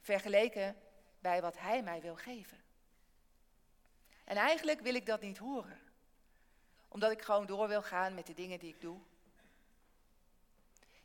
Vergeleken 0.00 0.76
bij 1.18 1.42
wat 1.42 1.58
Hij 1.58 1.82
mij 1.82 2.00
wil 2.00 2.16
geven. 2.16 2.69
En 4.30 4.36
eigenlijk 4.36 4.80
wil 4.80 4.94
ik 4.94 5.06
dat 5.06 5.20
niet 5.20 5.38
horen. 5.38 5.78
Omdat 6.88 7.10
ik 7.10 7.22
gewoon 7.22 7.46
door 7.46 7.68
wil 7.68 7.82
gaan 7.82 8.14
met 8.14 8.26
de 8.26 8.34
dingen 8.34 8.58
die 8.58 8.74
ik 8.74 8.80
doe. 8.80 8.98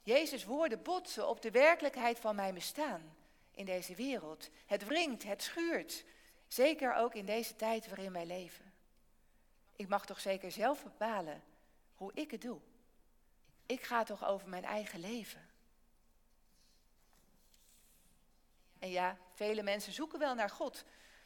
Jezus' 0.02 0.44
woorden 0.44 0.82
botsen 0.82 1.28
op 1.28 1.42
de 1.42 1.52
werkelijkheid 1.52 2.20
van 2.20 2.36
mijn 2.36 2.54
bestaan 2.54 3.16
in 3.52 3.66
deze 3.66 3.96
wereld. 3.96 4.50
Het 4.66 4.86
wringt, 4.86 5.24
het 5.24 5.44
schuurt. 5.44 6.06
Zeker 6.48 6.94
ook 6.94 7.14
in 7.14 7.26
deze 7.26 7.56
tijd 7.56 7.88
waarin 7.88 8.14
wij 8.14 8.26
leven. 8.26 8.74
Ik 9.76 9.88
mag 9.88 10.06
toch 10.06 10.20
zeker 10.20 10.52
zelf 10.52 10.84
bepalen 10.84 11.44
hoe 11.96 12.12
ik 12.14 12.32
het 12.32 12.42
doe. 12.42 12.60
Ik 13.66 13.84
ga 13.84 14.04
toch 14.04 14.26
over 14.26 14.50
mijn 14.50 14.66
eigen 14.66 15.00
leven. 15.00 15.50
En 18.80 18.90
ja, 18.90 19.18
vele 19.34 19.64
mensen 19.64 19.94
zoeken 19.94 20.20
wel 20.20 20.36
naar 20.36 20.50
God. 20.50 20.86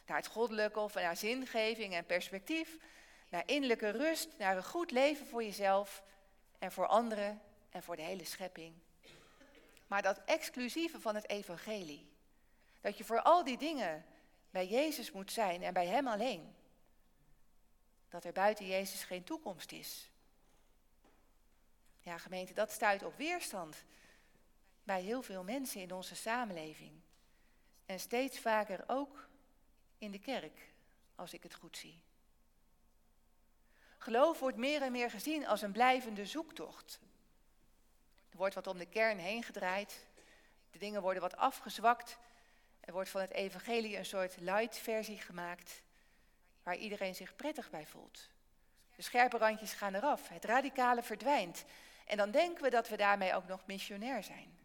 Naar 0.10 0.18
het 0.18 0.28
goddelijke 0.28 0.80
of 0.80 0.94
naar 0.94 1.18
zingeving 1.18 1.94
en 1.94 2.06
perspectief. 2.06 2.78
Naar 3.30 3.44
innerlijke 3.46 3.90
rust, 3.90 4.38
naar 4.38 4.58
een 4.58 4.64
goed 4.64 4.92
leven 4.92 5.28
voor 5.28 5.44
jezelf 5.44 6.04
en 6.60 6.72
voor 6.72 6.88
anderen 6.88 7.42
en 7.70 7.84
voor 7.84 7.96
de 7.96 8.02
hele 8.02 8.26
schepping. 8.26 8.74
Maar 9.88 10.02
dat 10.02 10.22
exclusieve 10.26 11.00
van 11.00 11.16
het 11.16 11.30
evangelie. 11.30 12.10
Dat 12.82 12.98
je 12.98 13.04
voor 13.04 13.22
al 13.22 13.44
die 13.44 13.58
dingen 13.58 14.06
bij 14.50 14.68
Jezus 14.68 15.12
moet 15.12 15.32
zijn 15.32 15.64
en 15.64 15.74
bij 15.74 15.88
Hem 15.88 16.08
alleen. 16.08 16.56
Dat 18.10 18.26
er 18.26 18.34
buiten 18.34 18.68
Jezus 18.68 19.04
geen 19.04 19.24
toekomst 19.24 19.72
is. 19.72 20.10
Ja, 22.00 22.18
gemeente, 22.18 22.54
dat 22.54 22.72
stuit 22.72 23.04
op 23.04 23.18
weerstand 23.18 23.84
bij 24.84 25.02
heel 25.02 25.22
veel 25.22 25.44
mensen 25.44 25.82
in 25.82 25.94
onze 25.94 26.16
samenleving. 26.16 26.92
En 27.86 28.00
steeds 28.00 28.40
vaker 28.40 28.84
ook 28.88 29.29
in 30.00 30.12
de 30.12 30.20
kerk, 30.20 30.60
als 31.16 31.34
ik 31.34 31.44
het 31.44 31.54
goed 31.54 31.78
zie. 31.78 32.00
Geloof 33.98 34.40
wordt 34.40 34.58
meer 34.58 34.82
en 34.82 34.92
meer 34.92 35.10
gezien 35.10 35.48
als 35.48 35.62
een 35.62 35.72
blijvende 35.72 36.26
zoektocht. 36.26 37.00
Er 38.30 38.38
wordt 38.38 38.56
wat 38.56 38.68
om 38.68 38.78
de 38.78 38.86
kern 38.86 39.18
heen 39.18 39.44
gedraaid. 39.44 40.06
De 40.72 40.80
dingen 40.80 41.02
worden 41.02 41.22
wat 41.22 41.38
afgezwakt. 41.38 42.18
Er 42.80 42.94
wordt 42.94 43.10
van 43.10 43.22
het 43.22 43.32
evangelie 43.32 43.98
een 43.98 44.06
soort 44.06 44.40
light 44.40 44.78
versie 44.78 45.18
gemaakt, 45.18 45.82
waar 46.64 46.76
iedereen 46.76 47.16
zich 47.16 47.36
prettig 47.36 47.70
bij 47.70 47.86
voelt. 47.86 48.30
De 48.96 49.02
scherpe 49.02 49.38
randjes 49.38 49.74
gaan 49.74 49.96
eraf, 49.96 50.28
het 50.28 50.46
radicale 50.46 51.04
verdwijnt. 51.04 51.66
En 52.06 52.18
dan 52.18 52.32
denken 52.32 52.64
we 52.64 52.70
dat 52.70 52.90
we 52.90 52.98
daarmee 52.98 53.36
ook 53.36 53.48
nog 53.48 53.66
missionair 53.66 54.24
zijn. 54.24 54.58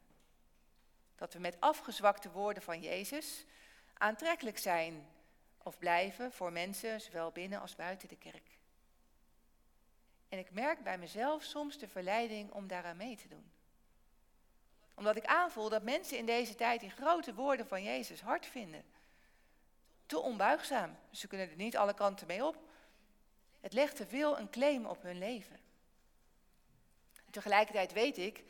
Dat 1.16 1.32
we 1.32 1.38
met 1.38 1.60
afgezwakte 1.60 2.30
woorden 2.30 2.62
van 2.62 2.80
Jezus 2.80 3.44
aantrekkelijk 3.98 4.58
zijn 4.58 5.06
of 5.64 5.78
blijven 5.78 6.33
voor 6.33 6.52
mensen, 6.52 7.00
zowel 7.00 7.30
binnen 7.30 7.61
als 7.61 7.75
buiten 7.75 8.09
de 8.09 8.16
kerk. 8.16 8.59
En 10.28 10.38
ik 10.38 10.50
merk 10.50 10.83
bij 10.83 10.99
mezelf 10.99 11.42
soms 11.42 11.78
de 11.78 11.88
verleiding 11.88 12.50
om 12.50 12.66
daaraan 12.66 12.97
mee 12.97 13.16
te 13.16 13.28
doen. 13.28 13.52
Omdat 14.94 15.16
ik 15.16 15.25
aanvoel 15.25 15.68
dat 15.68 15.83
mensen 15.83 16.18
in 16.18 16.26
deze 16.26 16.54
tijd 16.54 16.80
die 16.80 16.90
grote 16.90 17.35
woorden 17.35 17.66
van 17.66 17.83
Jezus 17.83 18.21
hard 18.21 18.47
vinden. 18.47 18.85
Te 20.06 20.18
onbuigzaam. 20.18 20.97
Ze 21.11 21.26
kunnen 21.26 21.50
er 21.50 21.56
niet 21.56 21.76
alle 21.76 21.94
kanten 21.94 22.26
mee 22.26 22.44
op. 22.44 22.56
Het 23.61 23.73
legt 23.73 23.97
te 23.97 24.06
veel 24.06 24.38
een 24.38 24.50
claim 24.50 24.87
op 24.87 25.02
hun 25.02 25.18
leven. 25.18 25.61
Tegelijkertijd 27.30 27.92
weet 27.92 28.18
ik 28.18 28.44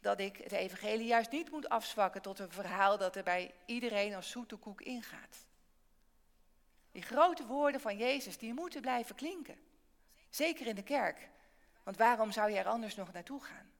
dat 0.00 0.20
ik 0.20 0.36
het 0.36 0.52
evangelie 0.52 1.06
juist 1.06 1.30
niet 1.30 1.50
moet 1.50 1.68
afzwakken 1.68 2.22
tot 2.22 2.38
een 2.38 2.52
verhaal 2.52 2.98
dat 2.98 3.16
er 3.16 3.22
bij 3.22 3.54
iedereen 3.66 4.14
als 4.14 4.30
zoete 4.30 4.56
koek 4.56 4.80
ingaat. 4.80 5.44
Die 6.92 7.02
grote 7.02 7.46
woorden 7.46 7.80
van 7.80 7.96
Jezus, 7.96 8.38
die 8.38 8.54
moeten 8.54 8.80
blijven 8.80 9.14
klinken. 9.14 9.58
Zeker 10.30 10.66
in 10.66 10.74
de 10.74 10.82
kerk. 10.82 11.28
Want 11.82 11.96
waarom 11.96 12.32
zou 12.32 12.50
je 12.50 12.58
er 12.58 12.68
anders 12.68 12.94
nog 12.94 13.12
naartoe 13.12 13.42
gaan? 13.42 13.70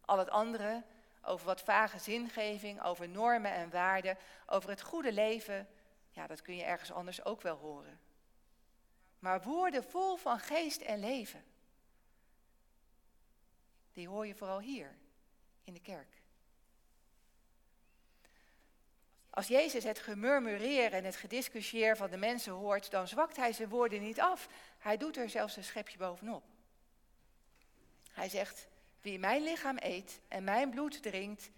Al 0.00 0.18
het 0.18 0.30
andere, 0.30 0.84
over 1.22 1.46
wat 1.46 1.60
vage 1.60 1.98
zingeving, 1.98 2.82
over 2.82 3.08
normen 3.08 3.52
en 3.52 3.70
waarden, 3.70 4.18
over 4.46 4.70
het 4.70 4.82
goede 4.82 5.12
leven, 5.12 5.68
ja, 6.10 6.26
dat 6.26 6.42
kun 6.42 6.56
je 6.56 6.64
ergens 6.64 6.92
anders 6.92 7.24
ook 7.24 7.40
wel 7.40 7.56
horen. 7.56 8.00
Maar 9.18 9.42
woorden 9.42 9.84
vol 9.84 10.16
van 10.16 10.38
geest 10.38 10.80
en 10.80 11.00
leven, 11.00 11.44
die 13.92 14.08
hoor 14.08 14.26
je 14.26 14.34
vooral 14.34 14.60
hier, 14.60 14.96
in 15.64 15.72
de 15.72 15.80
kerk. 15.80 16.15
Als 19.36 19.46
Jezus 19.46 19.84
het 19.84 19.98
gemurmureer 19.98 20.92
en 20.92 21.04
het 21.04 21.16
gediscussieer 21.16 21.96
van 21.96 22.10
de 22.10 22.16
mensen 22.16 22.52
hoort, 22.52 22.90
dan 22.90 23.08
zwakt 23.08 23.36
hij 23.36 23.52
zijn 23.52 23.68
woorden 23.68 24.00
niet 24.00 24.20
af. 24.20 24.48
Hij 24.78 24.96
doet 24.96 25.16
er 25.16 25.30
zelfs 25.30 25.56
een 25.56 25.64
schepje 25.64 25.98
bovenop. 25.98 26.42
Hij 28.12 28.28
zegt, 28.28 28.68
wie 29.00 29.18
mijn 29.18 29.42
lichaam 29.42 29.76
eet 29.78 30.20
en 30.28 30.44
mijn 30.44 30.70
bloed 30.70 31.02
drinkt, 31.02 31.50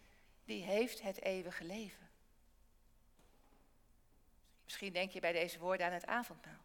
die 0.44 0.62
heeft 0.62 1.02
het 1.02 1.22
eeuwige 1.22 1.64
leven. 1.64 2.08
Misschien 4.64 4.92
denk 4.92 5.10
je 5.10 5.20
bij 5.20 5.32
deze 5.32 5.58
woorden 5.58 5.86
aan 5.86 5.92
het 5.92 6.06
avondmaal. 6.06 6.62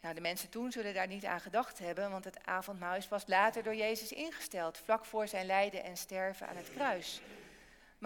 Nou, 0.00 0.14
de 0.14 0.20
mensen 0.20 0.48
toen 0.48 0.72
zullen 0.72 0.94
daar 0.94 1.06
niet 1.06 1.24
aan 1.24 1.40
gedacht 1.40 1.78
hebben, 1.78 2.10
want 2.10 2.24
het 2.24 2.44
avondmaal 2.44 2.94
is 2.94 3.06
pas 3.06 3.26
later 3.26 3.62
door 3.62 3.76
Jezus 3.76 4.12
ingesteld, 4.12 4.78
vlak 4.78 5.04
voor 5.04 5.28
zijn 5.28 5.46
lijden 5.46 5.84
en 5.84 5.96
sterven 5.96 6.48
aan 6.48 6.56
het 6.56 6.70
kruis. 6.70 7.20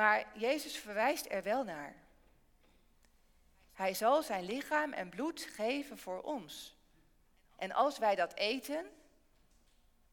Maar 0.00 0.26
Jezus 0.34 0.76
verwijst 0.76 1.26
er 1.28 1.42
wel 1.42 1.64
naar. 1.64 1.94
Hij 3.72 3.94
zal 3.94 4.22
zijn 4.22 4.44
lichaam 4.44 4.92
en 4.92 5.08
bloed 5.08 5.40
geven 5.40 5.98
voor 5.98 6.22
ons. 6.22 6.76
En 7.56 7.72
als 7.72 7.98
wij 7.98 8.14
dat 8.14 8.34
eten, 8.34 8.78
en 8.78 8.86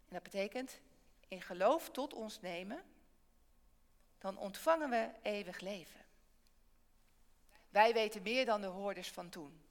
dat 0.09 0.23
betekent 0.23 0.79
in 1.27 1.41
geloof 1.41 1.89
tot 1.89 2.13
ons 2.13 2.41
nemen, 2.41 2.83
dan 4.17 4.37
ontvangen 4.37 4.89
we 4.89 5.09
eeuwig 5.21 5.59
leven. 5.59 6.05
Wij 7.69 7.93
weten 7.93 8.21
meer 8.21 8.45
dan 8.45 8.61
de 8.61 8.67
hoorders 8.67 9.09
van 9.09 9.29
toen. 9.29 9.61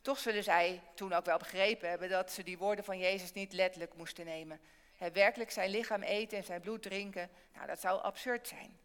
Toch 0.00 0.18
zullen 0.18 0.42
zij 0.42 0.82
toen 0.94 1.12
ook 1.12 1.24
wel 1.24 1.38
begrepen 1.38 1.88
hebben 1.88 2.08
dat 2.08 2.32
ze 2.32 2.42
die 2.42 2.58
woorden 2.58 2.84
van 2.84 2.98
Jezus 2.98 3.32
niet 3.32 3.52
letterlijk 3.52 3.94
moesten 3.94 4.24
nemen. 4.24 4.60
Hij 4.96 5.12
werkelijk 5.12 5.50
zijn 5.50 5.70
lichaam 5.70 6.02
eten 6.02 6.38
en 6.38 6.44
zijn 6.44 6.60
bloed 6.60 6.82
drinken, 6.82 7.30
nou 7.54 7.66
dat 7.66 7.80
zou 7.80 8.02
absurd 8.02 8.48
zijn. 8.48 8.78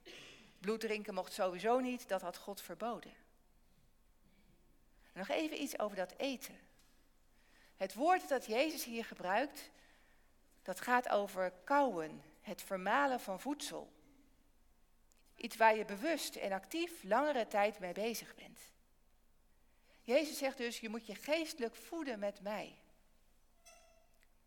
Bloed 0.59 0.79
drinken 0.79 1.13
mocht 1.13 1.33
sowieso 1.33 1.79
niet, 1.79 2.07
dat 2.07 2.21
had 2.21 2.37
God 2.37 2.61
verboden. 2.61 3.13
nog 5.13 5.29
even 5.29 5.61
iets 5.61 5.79
over 5.79 5.97
dat 5.97 6.13
eten. 6.17 6.59
Het 7.75 7.93
woord 7.93 8.29
dat 8.29 8.45
Jezus 8.45 8.83
hier 8.83 9.05
gebruikt, 9.05 9.69
dat 10.61 10.81
gaat 10.81 11.09
over 11.09 11.53
kauwen, 11.63 12.23
het 12.41 12.61
vermalen 12.61 13.19
van 13.19 13.39
voedsel. 13.39 13.91
Iets 15.35 15.55
waar 15.55 15.75
je 15.77 15.85
bewust 15.85 16.35
en 16.35 16.51
actief 16.51 17.03
langere 17.03 17.47
tijd 17.47 17.79
mee 17.79 17.93
bezig 17.93 18.35
bent. 18.35 18.59
Jezus 20.05 20.37
zegt 20.37 20.57
dus, 20.57 20.79
je 20.79 20.89
moet 20.89 21.05
je 21.05 21.15
geestelijk 21.15 21.75
voeden 21.75 22.19
met 22.19 22.41
mij. 22.41 22.75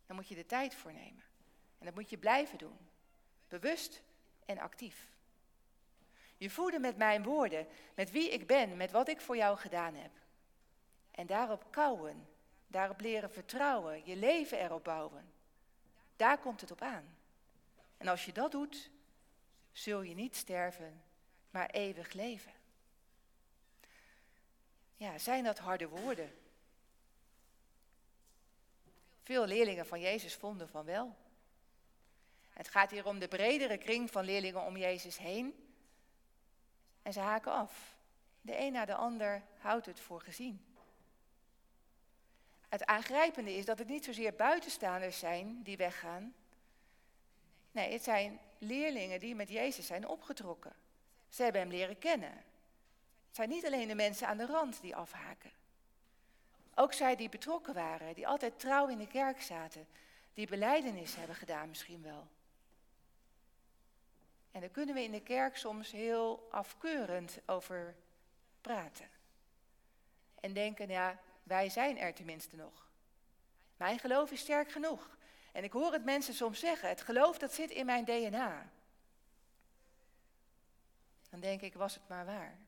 Daar 0.07 0.17
moet 0.17 0.29
je 0.29 0.35
de 0.35 0.47
tijd 0.47 0.75
voor 0.75 0.93
nemen. 0.93 1.23
En 1.79 1.87
dat 1.87 1.95
moet 1.95 2.11
je 2.11 2.19
blijven 2.19 2.59
doen. 2.59 2.79
Bewust 3.49 4.03
en 4.45 4.59
actief. 4.59 5.09
Je 6.37 6.51
voeden 6.51 6.81
met 6.81 6.97
mijn 6.97 7.23
woorden, 7.23 7.67
met 7.95 8.11
wie 8.11 8.31
ik 8.31 8.47
ben, 8.47 8.77
met 8.77 8.91
wat 8.91 9.09
ik 9.09 9.21
voor 9.21 9.37
jou 9.37 9.57
gedaan 9.57 9.95
heb. 9.95 10.11
En 11.11 11.27
daarop 11.27 11.67
kouwen, 11.71 12.29
daarop 12.67 13.01
leren 13.01 13.31
vertrouwen, 13.31 14.07
je 14.07 14.17
leven 14.17 14.59
erop 14.59 14.85
bouwen. 14.85 15.33
Daar 16.17 16.39
komt 16.39 16.61
het 16.61 16.71
op 16.71 16.83
aan. 16.83 17.17
En 17.97 18.09
als 18.09 18.25
je 18.25 18.33
dat 18.33 18.51
doet, 18.51 18.91
zul 19.73 20.03
je 20.03 20.15
niet 20.15 20.37
sterven, 20.37 21.03
maar 21.51 21.71
eeuwig 21.71 22.13
leven. 22.13 22.53
Ja, 24.99 25.19
zijn 25.19 25.45
dat 25.45 25.59
harde 25.59 25.89
woorden? 25.89 26.39
Veel 29.23 29.47
leerlingen 29.47 29.87
van 29.87 30.01
Jezus 30.01 30.35
vonden 30.35 30.69
van 30.69 30.85
wel. 30.85 31.17
Het 32.49 32.69
gaat 32.69 32.91
hier 32.91 33.07
om 33.07 33.19
de 33.19 33.29
bredere 33.29 33.79
kring 33.79 34.11
van 34.11 34.25
leerlingen 34.25 34.63
om 34.63 34.77
Jezus 34.77 35.19
heen. 35.19 35.73
En 37.03 37.13
ze 37.13 37.21
haken 37.21 37.53
af. 37.53 37.97
De 38.41 38.59
een 38.59 38.73
na 38.73 38.85
de 38.85 38.95
ander 38.95 39.43
houdt 39.59 39.87
het 39.87 40.01
voor 40.01 40.21
gezien. 40.21 40.75
Het 42.69 42.85
aangrijpende 42.85 43.55
is 43.55 43.65
dat 43.65 43.79
het 43.79 43.89
niet 43.89 44.05
zozeer 44.05 44.35
buitenstaanders 44.35 45.19
zijn 45.19 45.63
die 45.63 45.77
weggaan. 45.77 46.35
Nee, 47.71 47.93
het 47.93 48.03
zijn 48.03 48.41
leerlingen 48.59 49.21
die 49.21 49.35
met 49.35 49.49
Jezus 49.49 49.87
zijn 49.87 50.09
opgetrokken. 50.09 50.77
Ze 51.29 51.43
hebben 51.43 51.61
hem 51.61 51.71
leren 51.71 51.99
kennen. 51.99 52.45
Het 53.29 53.37
zijn 53.37 53.49
niet 53.49 53.67
alleen 53.67 53.89
de 53.89 53.95
mensen 53.95 54.29
aan 54.29 54.37
de 54.37 54.47
rand 54.47 54.81
die 54.81 54.97
afhaken. 54.97 55.51
Ook 56.75 56.93
zij 56.93 57.17
die 57.17 57.29
betrokken 57.29 57.75
waren, 57.75 58.15
die 58.15 58.29
altijd 58.29 58.59
trouw 58.59 58.89
in 58.89 58.99
de 58.99 59.07
kerk 59.07 59.43
zaten, 59.43 59.87
die 60.35 60.47
beleidenis 60.47 61.15
hebben 61.15 61.37
gedaan 61.37 61.69
misschien 61.69 62.03
wel. 62.03 62.29
En 64.51 64.61
daar 64.61 64.71
kunnen 64.71 64.95
we 64.95 65.03
in 65.03 65.11
de 65.11 65.23
kerk 65.23 65.57
soms 65.57 65.91
heel 65.91 66.49
afkeurend 66.51 67.39
over 67.47 67.95
praten. 68.61 69.09
En 70.41 70.53
denken, 70.53 70.89
ja, 70.89 71.19
wij 71.43 71.69
zijn 71.69 71.99
er 71.99 72.15
tenminste 72.15 72.57
nog. 72.57 72.89
Mijn 73.77 73.99
geloof 73.99 74.31
is 74.31 74.41
sterk 74.41 74.71
genoeg. 74.71 75.17
En 75.53 75.65
ik 75.65 75.73
hoor 75.73 75.93
het 75.93 76.05
mensen 76.05 76.35
soms 76.35 76.59
zeggen, 76.59 76.89
het 76.89 77.01
geloof 77.01 77.39
dat 77.39 77.53
zit 77.53 77.71
in 77.71 77.87
mijn 77.87 78.05
DNA. 78.05 78.71
Dan 81.31 81.41
denk 81.41 81.61
ik, 81.61 81.75
was 81.75 81.95
het 81.95 82.09
maar 82.09 82.27
waar. 82.27 82.59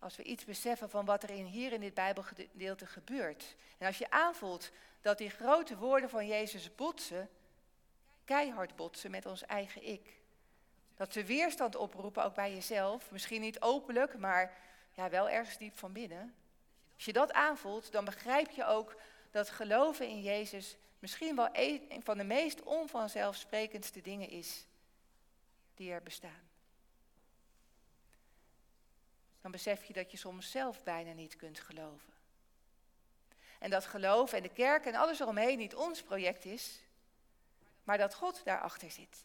Als 0.00 0.16
we 0.16 0.22
iets 0.22 0.44
beseffen 0.44 0.90
van 0.90 1.04
wat 1.04 1.22
er 1.22 1.30
in, 1.30 1.44
hier 1.44 1.72
in 1.72 1.80
dit 1.80 1.94
Bijbelgedeelte 1.94 2.86
gebeurt. 2.86 3.56
En 3.78 3.86
als 3.86 3.98
je 3.98 4.10
aanvoelt 4.10 4.70
dat 5.00 5.18
die 5.18 5.30
grote 5.30 5.76
woorden 5.76 6.10
van 6.10 6.26
Jezus 6.26 6.74
botsen, 6.74 7.28
keihard 8.24 8.76
botsen 8.76 9.10
met 9.10 9.26
ons 9.26 9.42
eigen 9.42 9.88
ik. 9.88 10.18
Dat 10.96 11.12
ze 11.12 11.24
weerstand 11.24 11.76
oproepen, 11.76 12.24
ook 12.24 12.34
bij 12.34 12.54
jezelf. 12.54 13.10
Misschien 13.10 13.40
niet 13.40 13.60
openlijk, 13.60 14.18
maar 14.18 14.58
ja, 14.92 15.10
wel 15.10 15.28
ergens 15.28 15.58
diep 15.58 15.78
van 15.78 15.92
binnen. 15.92 16.34
Als 16.94 17.04
je 17.04 17.12
dat 17.12 17.32
aanvoelt, 17.32 17.92
dan 17.92 18.04
begrijp 18.04 18.50
je 18.50 18.64
ook 18.64 18.96
dat 19.30 19.50
geloven 19.50 20.08
in 20.08 20.22
Jezus 20.22 20.76
misschien 20.98 21.36
wel 21.36 21.48
een 21.52 22.02
van 22.02 22.18
de 22.18 22.24
meest 22.24 22.62
onvanzelfsprekendste 22.62 24.00
dingen 24.00 24.28
is 24.28 24.66
die 25.74 25.92
er 25.92 26.02
bestaan. 26.02 26.49
Dan 29.40 29.50
besef 29.50 29.84
je 29.84 29.92
dat 29.92 30.10
je 30.10 30.16
soms 30.16 30.50
zelf 30.50 30.82
bijna 30.82 31.12
niet 31.12 31.36
kunt 31.36 31.60
geloven. 31.60 32.12
En 33.58 33.70
dat 33.70 33.86
geloof 33.86 34.32
en 34.32 34.42
de 34.42 34.48
kerk 34.48 34.84
en 34.84 34.94
alles 34.94 35.20
eromheen 35.20 35.58
niet 35.58 35.74
ons 35.74 36.02
project 36.02 36.44
is, 36.44 36.80
maar 37.84 37.98
dat 37.98 38.14
God 38.14 38.44
daarachter 38.44 38.90
zit. 38.90 39.24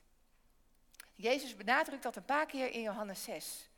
Jezus 1.16 1.56
benadrukt 1.56 2.04
dat 2.04 2.16
een 2.16 2.26
paar 2.26 2.46
keer 2.46 2.72
in 2.72 2.82
Johannes 2.82 3.24
6. 3.24 3.70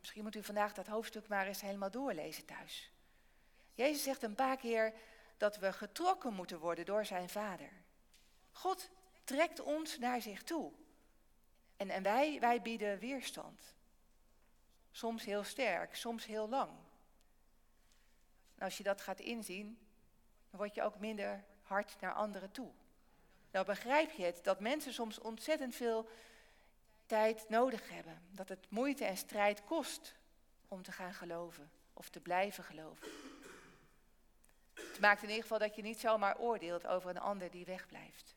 Misschien 0.00 0.22
moet 0.22 0.36
u 0.36 0.42
vandaag 0.42 0.72
dat 0.72 0.86
hoofdstuk 0.86 1.28
maar 1.28 1.46
eens 1.46 1.60
helemaal 1.60 1.90
doorlezen 1.90 2.44
thuis. 2.44 2.90
Jezus 3.74 4.02
zegt 4.02 4.22
een 4.22 4.34
paar 4.34 4.56
keer 4.56 4.92
dat 5.36 5.56
we 5.56 5.72
getrokken 5.72 6.32
moeten 6.32 6.58
worden 6.58 6.84
door 6.84 7.04
zijn 7.04 7.28
Vader. 7.28 7.70
God 8.52 8.90
trekt 9.24 9.60
ons 9.60 9.98
naar 9.98 10.20
zich 10.20 10.42
toe. 10.42 10.72
En, 11.76 11.90
en 11.90 12.02
wij, 12.02 12.40
wij 12.40 12.62
bieden 12.62 12.98
weerstand. 12.98 13.75
Soms 14.96 15.24
heel 15.24 15.44
sterk, 15.44 15.94
soms 15.94 16.26
heel 16.26 16.48
lang. 16.48 16.70
Als 18.58 18.76
je 18.76 18.82
dat 18.82 19.00
gaat 19.00 19.20
inzien, 19.20 19.78
dan 20.50 20.58
word 20.58 20.74
je 20.74 20.82
ook 20.82 20.98
minder 20.98 21.44
hard 21.62 21.96
naar 22.00 22.12
anderen 22.12 22.50
toe. 22.50 22.70
Nou 23.50 23.66
begrijp 23.66 24.10
je 24.10 24.24
het 24.24 24.44
dat 24.44 24.60
mensen 24.60 24.92
soms 24.92 25.18
ontzettend 25.18 25.74
veel 25.74 26.08
tijd 27.06 27.48
nodig 27.48 27.90
hebben. 27.90 28.22
Dat 28.30 28.48
het 28.48 28.70
moeite 28.70 29.04
en 29.04 29.16
strijd 29.16 29.64
kost 29.64 30.14
om 30.68 30.82
te 30.82 30.92
gaan 30.92 31.14
geloven 31.14 31.70
of 31.92 32.08
te 32.08 32.20
blijven 32.20 32.64
geloven. 32.64 33.08
Het 34.74 35.00
maakt 35.00 35.22
in 35.22 35.28
ieder 35.28 35.42
geval 35.42 35.58
dat 35.58 35.76
je 35.76 35.82
niet 35.82 36.00
zomaar 36.00 36.38
oordeelt 36.38 36.86
over 36.86 37.10
een 37.10 37.20
ander 37.20 37.50
die 37.50 37.64
wegblijft. 37.64 38.34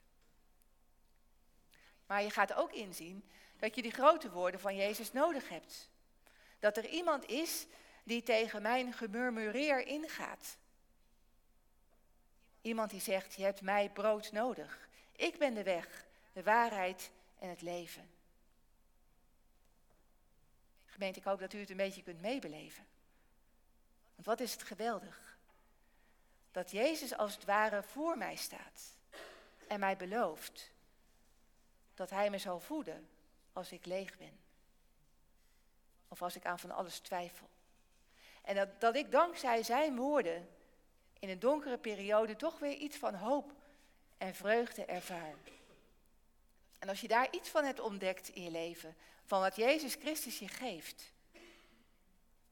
Maar 2.05 2.23
je 2.23 2.29
gaat 2.29 2.53
ook 2.53 2.71
inzien 2.71 3.29
dat 3.57 3.75
je 3.75 3.81
die 3.81 3.91
grote 3.91 4.31
woorden 4.31 4.59
van 4.59 4.75
Jezus 4.75 5.11
nodig 5.11 5.49
hebt. 5.49 5.89
Dat 6.59 6.77
er 6.77 6.85
iemand 6.85 7.25
is 7.25 7.65
die 8.03 8.23
tegen 8.23 8.61
mijn 8.61 8.93
gemurmureer 8.93 9.87
ingaat. 9.87 10.57
Iemand 12.61 12.89
die 12.89 13.01
zegt, 13.01 13.33
je 13.33 13.43
hebt 13.43 13.61
mij 13.61 13.89
brood 13.89 14.31
nodig. 14.31 14.89
Ik 15.11 15.37
ben 15.37 15.53
de 15.53 15.63
weg, 15.63 16.05
de 16.33 16.43
waarheid 16.43 17.11
en 17.39 17.49
het 17.49 17.61
leven. 17.61 18.09
Gemeente, 20.85 21.19
ik 21.19 21.25
hoop 21.25 21.39
dat 21.39 21.53
u 21.53 21.59
het 21.59 21.69
een 21.69 21.77
beetje 21.77 22.03
kunt 22.03 22.21
meebeleven. 22.21 22.85
Want 24.15 24.27
wat 24.27 24.39
is 24.39 24.51
het 24.51 24.63
geweldig? 24.63 25.37
Dat 26.51 26.71
Jezus 26.71 27.17
als 27.17 27.35
het 27.35 27.45
ware 27.45 27.83
voor 27.83 28.17
mij 28.17 28.35
staat 28.35 28.97
en 29.67 29.79
mij 29.79 29.97
belooft 29.97 30.71
dat 31.93 32.09
Hij 32.09 32.29
me 32.29 32.37
zal 32.37 32.59
voeden 32.59 33.09
als 33.53 33.71
ik 33.71 33.85
leeg 33.85 34.17
ben. 34.17 34.48
Of 36.09 36.21
als 36.21 36.35
ik 36.35 36.45
aan 36.45 36.59
van 36.59 36.71
alles 36.71 36.99
twijfel. 36.99 37.47
En 38.41 38.55
dat, 38.55 38.81
dat 38.81 38.95
ik 38.95 39.11
dankzij 39.11 39.63
Zijn 39.63 39.95
woorden 39.95 40.49
in 41.19 41.29
een 41.29 41.39
donkere 41.39 41.77
periode 41.77 42.35
toch 42.35 42.59
weer 42.59 42.75
iets 42.75 42.97
van 42.97 43.15
hoop 43.15 43.51
en 44.17 44.35
vreugde 44.35 44.85
ervaar. 44.85 45.33
En 46.79 46.89
als 46.89 47.01
je 47.01 47.07
daar 47.07 47.27
iets 47.31 47.49
van 47.49 47.63
hebt 47.63 47.79
ontdekt 47.79 48.29
in 48.29 48.43
je 48.43 48.51
leven, 48.51 48.95
van 49.25 49.39
wat 49.39 49.55
Jezus 49.55 49.95
Christus 49.95 50.39
je 50.39 50.47
geeft, 50.47 51.11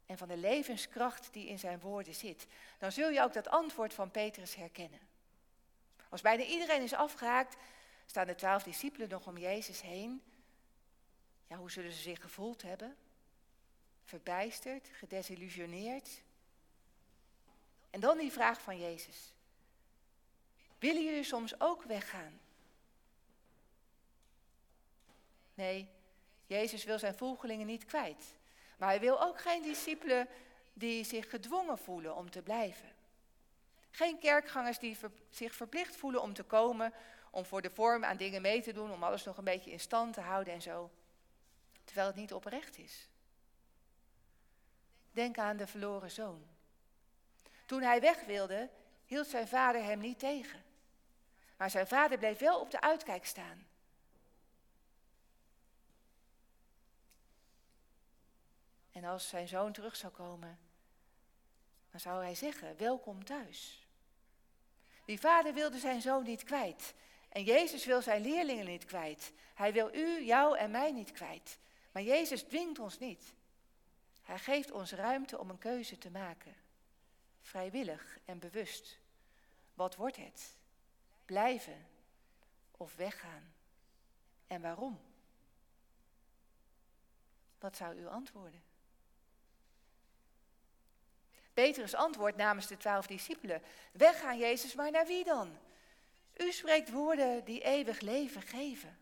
en 0.06 0.18
van 0.18 0.28
de 0.28 0.38
levenskracht 0.38 1.30
die 1.32 1.48
in 1.48 1.60
zijn 1.60 1.80
woorden 1.80 2.16
zit, 2.16 2.48
dan 2.78 2.92
zul 2.92 3.10
je 3.10 3.22
ook 3.22 3.34
dat 3.34 3.48
antwoord 3.48 3.94
van 3.94 4.12
Petrus 4.12 4.56
herkennen. 4.56 5.00
Als 6.10 6.22
bijna 6.22 6.44
iedereen 6.44 6.82
is 6.82 6.94
afgehaakt, 6.94 7.56
staan 8.06 8.28
de 8.28 8.36
twaalf 8.36 8.64
discipelen 8.64 9.10
nog 9.10 9.28
om 9.28 9.38
Jezus 9.38 9.82
heen. 9.82 10.22
Ja, 11.48 11.56
hoe 11.56 11.72
zullen 11.72 11.92
ze 11.92 12.02
zich 12.02 12.22
gevoeld 12.22 12.62
hebben? 12.62 12.96
Verbijsterd, 14.08 14.88
gedesillusioneerd. 14.92 16.22
En 17.90 18.00
dan 18.00 18.18
die 18.18 18.32
vraag 18.32 18.62
van 18.62 18.80
Jezus. 18.80 19.34
Willen 20.80 21.04
jullie 21.04 21.24
soms 21.24 21.60
ook 21.60 21.84
weggaan? 21.84 22.40
Nee, 25.54 25.90
Jezus 26.46 26.84
wil 26.84 27.00
zijn 27.00 27.16
volgelingen 27.16 27.68
niet 27.68 27.86
kwijt. 27.86 28.36
Maar 28.78 28.90
hij 28.90 29.00
wil 29.00 29.22
ook 29.22 29.42
geen 29.42 29.62
discipelen 29.62 30.28
die 30.74 31.04
zich 31.04 31.30
gedwongen 31.30 31.78
voelen 31.78 32.16
om 32.16 32.30
te 32.30 32.42
blijven. 32.42 32.92
Geen 33.92 34.20
kerkgangers 34.20 34.80
die 34.80 34.98
zich 35.30 35.56
verplicht 35.56 35.96
voelen 35.96 36.22
om 36.22 36.34
te 36.34 36.44
komen, 36.44 36.94
om 37.32 37.46
voor 37.46 37.62
de 37.62 37.70
vorm 37.70 38.06
aan 38.06 38.18
dingen 38.18 38.42
mee 38.42 38.62
te 38.62 38.74
doen, 38.74 38.92
om 38.92 39.04
alles 39.04 39.24
nog 39.24 39.38
een 39.38 39.44
beetje 39.44 39.72
in 39.72 39.80
stand 39.80 40.14
te 40.14 40.22
houden 40.22 40.54
en 40.54 40.62
zo. 40.62 40.92
Terwijl 41.84 42.08
het 42.08 42.16
niet 42.16 42.34
oprecht 42.34 42.78
is. 42.78 43.08
Denk 45.18 45.38
aan 45.38 45.58
de 45.58 45.68
verloren 45.68 46.12
zoon. 46.12 46.48
Toen 47.66 47.82
hij 47.82 48.02
weg 48.02 48.26
wilde, 48.26 48.70
hield 49.06 49.28
zijn 49.28 49.48
vader 49.48 49.84
hem 49.84 50.00
niet 50.00 50.20
tegen. 50.20 50.64
Maar 51.56 51.70
zijn 51.70 51.88
vader 51.88 52.18
bleef 52.18 52.40
wel 52.40 52.60
op 52.60 52.72
de 52.72 52.82
uitkijk 52.82 53.26
staan. 53.26 53.68
En 58.92 59.04
als 59.04 59.30
zijn 59.30 59.48
zoon 59.48 59.72
terug 59.72 59.96
zou 59.96 60.14
komen, 60.14 60.60
dan 61.92 62.00
zou 62.00 62.24
hij 62.24 62.36
zeggen, 62.36 62.78
welkom 62.78 63.24
thuis. 63.24 63.88
Die 65.06 65.20
vader 65.20 65.54
wilde 65.54 65.80
zijn 65.80 66.02
zoon 66.02 66.24
niet 66.24 66.44
kwijt. 66.44 66.94
En 67.30 67.44
Jezus 67.44 67.86
wil 67.86 68.02
zijn 68.02 68.22
leerlingen 68.22 68.66
niet 68.66 68.86
kwijt. 68.86 69.34
Hij 69.54 69.74
wil 69.74 69.96
u, 69.96 70.24
jou 70.24 70.58
en 70.58 70.72
mij 70.72 70.92
niet 70.92 71.12
kwijt. 71.12 71.58
Maar 71.92 72.04
Jezus 72.04 72.44
dwingt 72.44 72.80
ons 72.80 73.00
niet. 73.00 73.36
Hij 74.28 74.40
geeft 74.40 74.72
ons 74.72 74.92
ruimte 74.92 75.38
om 75.38 75.50
een 75.50 75.58
keuze 75.58 75.98
te 75.98 76.10
maken. 76.10 76.56
Vrijwillig 77.42 78.18
en 78.26 78.40
bewust. 78.40 78.98
Wat 79.74 79.96
wordt 79.96 80.16
het? 80.16 80.56
Blijven 81.26 81.88
of 82.72 82.96
weggaan? 82.96 83.54
En 84.48 84.62
waarom? 84.62 85.00
Wat 87.60 87.76
zou 87.76 87.96
u 87.96 88.08
antwoorden? 88.08 88.64
Petrus 91.54 91.94
antwoordt 91.94 92.38
namens 92.38 92.68
de 92.68 92.78
twaalf 92.78 93.08
discipelen: 93.08 93.62
Weggaan, 93.92 94.38
Jezus, 94.38 94.74
maar 94.74 94.92
naar 94.92 95.08
wie 95.08 95.24
dan? 95.24 95.58
U 96.38 96.52
spreekt 96.52 96.92
woorden 96.92 97.46
die 97.46 97.62
eeuwig 97.64 98.00
leven 98.00 98.42
geven. 98.42 98.98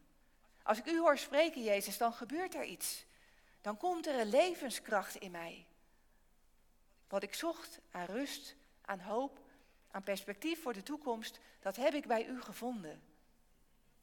Als 0.63 0.77
ik 0.77 0.85
u 0.85 0.99
hoor 0.99 1.17
spreken, 1.17 1.63
Jezus, 1.63 1.97
dan 1.97 2.13
gebeurt 2.13 2.55
er 2.55 2.63
iets. 2.63 3.05
Dan 3.65 3.77
komt 3.77 4.07
er 4.07 4.19
een 4.19 4.29
levenskracht 4.29 5.15
in 5.15 5.31
mij. 5.31 5.65
Wat 7.07 7.23
ik 7.23 7.33
zocht 7.33 7.79
aan 7.91 8.05
rust, 8.05 8.55
aan 8.81 8.99
hoop, 8.99 9.39
aan 9.91 10.03
perspectief 10.03 10.61
voor 10.61 10.73
de 10.73 10.83
toekomst, 10.83 11.39
dat 11.59 11.75
heb 11.75 11.93
ik 11.93 12.07
bij 12.07 12.25
u 12.25 12.41
gevonden. 12.41 13.03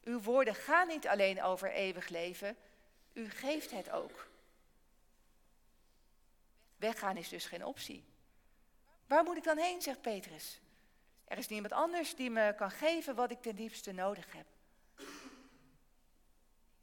Uw 0.03 0.21
woorden 0.21 0.55
gaan 0.55 0.89
niet 0.89 1.09
alleen 1.09 1.43
over 1.43 1.73
eeuwig 1.73 2.09
leven, 2.09 2.57
u 3.13 3.31
geeft 3.31 3.71
het 3.71 3.91
ook. 3.91 4.29
Weggaan 6.77 7.17
is 7.17 7.29
dus 7.29 7.47
geen 7.47 7.65
optie. 7.65 8.05
Waar 9.07 9.25
moet 9.25 9.37
ik 9.37 9.45
dan 9.45 9.59
heen, 9.59 9.83
zegt 9.83 10.01
Petrus. 10.01 10.61
Er 11.25 11.39
is 11.39 11.49
niemand 11.49 11.73
anders 11.73 12.15
die 12.15 12.31
me 12.31 12.55
kan 12.57 12.71
geven 12.71 13.15
wat 13.15 13.31
ik 13.31 13.43
ten 13.43 13.57
diepste 13.57 13.93
nodig 13.93 14.33
heb. 14.33 14.47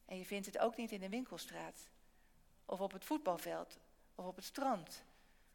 En 0.05 0.17
je 0.17 0.25
vindt 0.25 0.45
het 0.45 0.57
ook 0.57 0.75
niet 0.75 0.91
in 0.91 0.99
de 0.99 1.09
winkelstraat, 1.09 1.89
of 2.69 2.79
op 2.79 2.91
het 2.91 3.05
voetbalveld, 3.05 3.77
of 4.15 4.25
op 4.25 4.35
het 4.35 4.45
strand, 4.45 5.03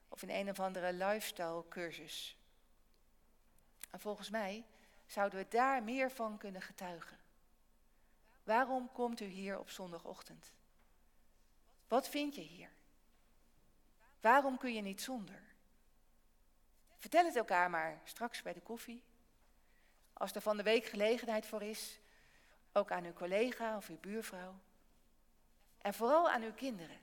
of 0.09 0.23
in 0.23 0.31
een 0.31 0.51
of 0.51 0.61
andere 0.61 0.93
lifestyle 0.93 1.65
cursus. 1.69 2.37
En 3.91 4.01
volgens 4.01 4.31
mij 4.31 4.65
zouden 5.07 5.39
we 5.39 5.49
daar 5.49 5.83
meer 5.83 6.11
van 6.11 6.39
kunnen 6.39 6.63
getuigen. 6.63 7.19
Waarom 8.45 8.93
komt 8.93 9.21
u 9.21 9.25
hier 9.25 9.59
op 9.59 9.71
zondagochtend? 9.71 10.53
Wat 11.89 12.09
vind 12.09 12.35
je 12.35 12.41
hier? 12.41 12.71
Waarom 14.21 14.59
kun 14.59 14.75
je 14.75 14.83
niet 14.83 15.03
zonder? 15.03 15.43
Vertel 16.99 17.25
het 17.25 17.37
elkaar 17.37 17.71
maar 17.71 18.01
straks 18.05 18.43
bij 18.43 18.53
de 18.53 18.61
koffie. 18.61 19.03
Als 20.13 20.35
er 20.35 20.41
van 20.41 20.57
de 20.57 20.63
week 20.63 20.85
gelegenheid 20.85 21.47
voor 21.47 21.63
is, 21.63 21.99
ook 22.73 22.91
aan 22.91 23.05
uw 23.05 23.13
collega 23.13 23.77
of 23.77 23.89
uw 23.89 23.99
buurvrouw. 24.01 24.55
En 25.85 25.95
vooral 25.95 26.31
aan 26.31 26.43
uw 26.43 26.53
kinderen. 26.53 26.99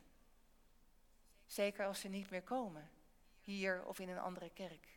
Zeker 1.45 1.85
als 1.85 1.99
ze 1.99 2.07
niet 2.07 2.29
meer 2.29 2.41
komen, 2.41 2.89
hier 3.41 3.85
of 3.85 3.99
in 3.99 4.09
een 4.09 4.19
andere 4.19 4.49
kerk. 4.53 4.87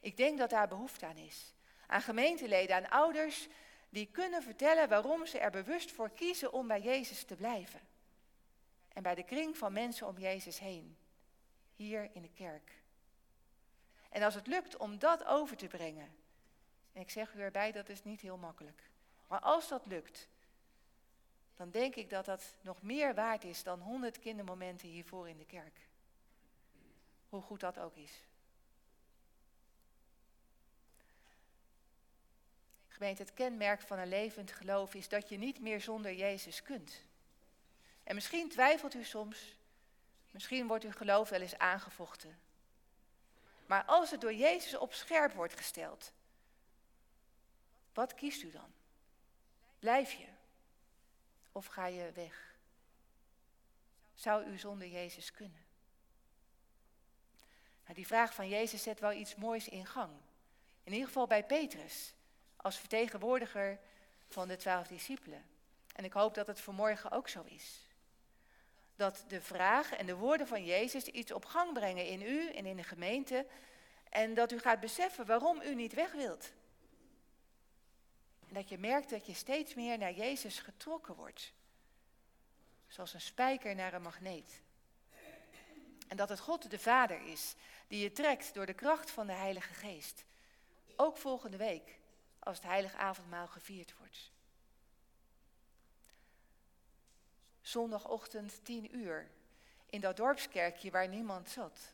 Ik 0.00 0.16
denk 0.16 0.38
dat 0.38 0.50
daar 0.50 0.68
behoefte 0.68 1.06
aan 1.06 1.16
is. 1.16 1.54
Aan 1.86 2.02
gemeenteleden, 2.02 2.76
aan 2.76 2.88
ouders 2.88 3.48
die 3.88 4.06
kunnen 4.06 4.42
vertellen 4.42 4.88
waarom 4.88 5.26
ze 5.26 5.38
er 5.38 5.50
bewust 5.50 5.90
voor 5.92 6.10
kiezen 6.10 6.52
om 6.52 6.66
bij 6.66 6.80
Jezus 6.80 7.24
te 7.24 7.36
blijven. 7.36 7.80
En 8.88 9.02
bij 9.02 9.14
de 9.14 9.24
kring 9.24 9.56
van 9.56 9.72
mensen 9.72 10.06
om 10.06 10.18
Jezus 10.18 10.58
heen, 10.58 10.96
hier 11.76 12.10
in 12.12 12.22
de 12.22 12.32
kerk. 12.34 12.72
En 14.08 14.22
als 14.22 14.34
het 14.34 14.46
lukt 14.46 14.76
om 14.76 14.98
dat 14.98 15.24
over 15.24 15.56
te 15.56 15.66
brengen, 15.66 16.16
en 16.92 17.00
ik 17.00 17.10
zeg 17.10 17.34
u 17.34 17.40
erbij, 17.40 17.72
dat 17.72 17.88
is 17.88 18.04
niet 18.04 18.20
heel 18.20 18.36
makkelijk. 18.36 18.90
Maar 19.26 19.40
als 19.40 19.68
dat 19.68 19.86
lukt, 19.86 20.28
dan 21.58 21.70
denk 21.70 21.94
ik 21.94 22.10
dat 22.10 22.24
dat 22.24 22.54
nog 22.60 22.82
meer 22.82 23.14
waard 23.14 23.44
is 23.44 23.62
dan 23.62 23.80
honderd 23.80 24.18
kindermomenten 24.18 24.88
hiervoor 24.88 25.28
in 25.28 25.38
de 25.38 25.44
kerk. 25.44 25.80
Hoe 27.28 27.42
goed 27.42 27.60
dat 27.60 27.78
ook 27.78 27.96
is. 27.96 28.12
Gemeente, 32.88 33.22
het 33.22 33.34
kenmerk 33.34 33.80
van 33.80 33.98
een 33.98 34.08
levend 34.08 34.52
geloof 34.52 34.94
is 34.94 35.08
dat 35.08 35.28
je 35.28 35.38
niet 35.38 35.60
meer 35.60 35.80
zonder 35.80 36.14
Jezus 36.14 36.62
kunt. 36.62 37.04
En 38.04 38.14
misschien 38.14 38.48
twijfelt 38.48 38.94
u 38.94 39.04
soms, 39.04 39.56
misschien 40.30 40.66
wordt 40.66 40.84
uw 40.84 40.92
geloof 40.92 41.28
wel 41.28 41.40
eens 41.40 41.58
aangevochten. 41.58 42.38
Maar 43.66 43.84
als 43.84 44.10
het 44.10 44.20
door 44.20 44.34
Jezus 44.34 44.76
op 44.76 44.94
scherp 44.94 45.32
wordt 45.32 45.56
gesteld, 45.56 46.12
wat 47.92 48.14
kiest 48.14 48.42
u 48.42 48.50
dan? 48.50 48.72
Blijf 49.78 50.12
je? 50.12 50.37
Of 51.58 51.66
ga 51.66 51.86
je 51.86 52.12
weg? 52.14 52.54
Zou 54.14 54.44
u 54.44 54.58
zonder 54.58 54.88
Jezus 54.88 55.30
kunnen? 55.30 55.64
Nou, 57.82 57.94
die 57.94 58.06
vraag 58.06 58.34
van 58.34 58.48
Jezus 58.48 58.82
zet 58.82 59.00
wel 59.00 59.12
iets 59.12 59.34
moois 59.34 59.68
in 59.68 59.86
gang. 59.86 60.12
In 60.84 60.92
ieder 60.92 61.06
geval 61.06 61.26
bij 61.26 61.44
Petrus, 61.44 62.14
als 62.56 62.78
vertegenwoordiger 62.78 63.78
van 64.28 64.48
de 64.48 64.56
twaalf 64.56 64.86
discipelen. 64.86 65.44
En 65.94 66.04
ik 66.04 66.12
hoop 66.12 66.34
dat 66.34 66.46
het 66.46 66.60
vanmorgen 66.60 67.10
ook 67.10 67.28
zo 67.28 67.42
is. 67.42 67.80
Dat 68.96 69.24
de 69.28 69.40
vraag 69.40 69.92
en 69.92 70.06
de 70.06 70.16
woorden 70.16 70.46
van 70.46 70.64
Jezus 70.64 71.04
iets 71.04 71.32
op 71.32 71.44
gang 71.44 71.72
brengen 71.72 72.06
in 72.06 72.22
u 72.22 72.50
en 72.50 72.66
in 72.66 72.76
de 72.76 72.84
gemeente. 72.84 73.46
En 74.08 74.34
dat 74.34 74.52
u 74.52 74.58
gaat 74.58 74.80
beseffen 74.80 75.26
waarom 75.26 75.60
u 75.60 75.74
niet 75.74 75.94
weg 75.94 76.12
wilt. 76.12 76.52
En 78.48 78.54
dat 78.54 78.68
je 78.68 78.78
merkt 78.78 79.10
dat 79.10 79.26
je 79.26 79.34
steeds 79.34 79.74
meer 79.74 79.98
naar 79.98 80.12
Jezus 80.12 80.58
getrokken 80.58 81.14
wordt. 81.14 81.52
Zoals 82.86 83.14
een 83.14 83.20
spijker 83.20 83.74
naar 83.74 83.94
een 83.94 84.02
magneet. 84.02 84.60
En 86.08 86.16
dat 86.16 86.28
het 86.28 86.40
God 86.40 86.70
de 86.70 86.78
Vader 86.78 87.26
is 87.26 87.54
die 87.88 88.02
je 88.02 88.12
trekt 88.12 88.54
door 88.54 88.66
de 88.66 88.74
kracht 88.74 89.10
van 89.10 89.26
de 89.26 89.32
Heilige 89.32 89.74
Geest. 89.74 90.24
Ook 90.96 91.16
volgende 91.16 91.56
week, 91.56 91.98
als 92.38 92.56
het 92.56 92.66
Heilige 92.66 92.96
Avondmaal 92.96 93.46
gevierd 93.46 93.94
wordt. 93.98 94.30
Zondagochtend 97.60 98.64
10 98.64 98.96
uur, 98.96 99.30
in 99.86 100.00
dat 100.00 100.16
dorpskerkje 100.16 100.90
waar 100.90 101.08
niemand 101.08 101.48
zat. 101.48 101.92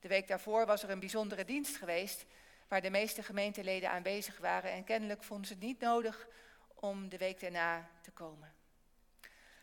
De 0.00 0.08
week 0.08 0.28
daarvoor 0.28 0.66
was 0.66 0.82
er 0.82 0.90
een 0.90 1.00
bijzondere 1.00 1.44
dienst 1.44 1.76
geweest 1.76 2.24
waar 2.68 2.80
de 2.80 2.90
meeste 2.90 3.22
gemeenteleden 3.22 3.90
aanwezig 3.90 4.38
waren 4.38 4.70
en 4.70 4.84
kennelijk 4.84 5.22
vonden 5.22 5.46
ze 5.46 5.52
het 5.52 5.62
niet 5.62 5.80
nodig 5.80 6.26
om 6.74 7.08
de 7.08 7.18
week 7.18 7.40
daarna 7.40 7.90
te 8.00 8.10
komen. 8.10 8.54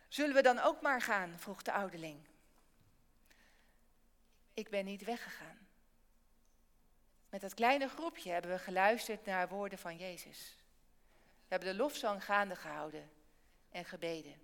Zullen 0.07 0.35
we 0.35 0.41
dan 0.41 0.59
ook 0.59 0.81
maar 0.81 1.01
gaan? 1.01 1.39
vroeg 1.39 1.61
de 1.61 1.71
ouderling. 1.71 2.27
Ik 4.53 4.69
ben 4.69 4.85
niet 4.85 5.03
weggegaan. 5.03 5.67
Met 7.29 7.41
dat 7.41 7.53
kleine 7.53 7.87
groepje 7.87 8.31
hebben 8.31 8.51
we 8.51 8.59
geluisterd 8.59 9.25
naar 9.25 9.47
woorden 9.47 9.79
van 9.79 9.97
Jezus. 9.97 10.55
We 11.47 11.47
hebben 11.47 11.69
de 11.69 11.75
lofzang 11.83 12.25
gaande 12.25 12.55
gehouden 12.55 13.11
en 13.69 13.85
gebeden. 13.85 14.41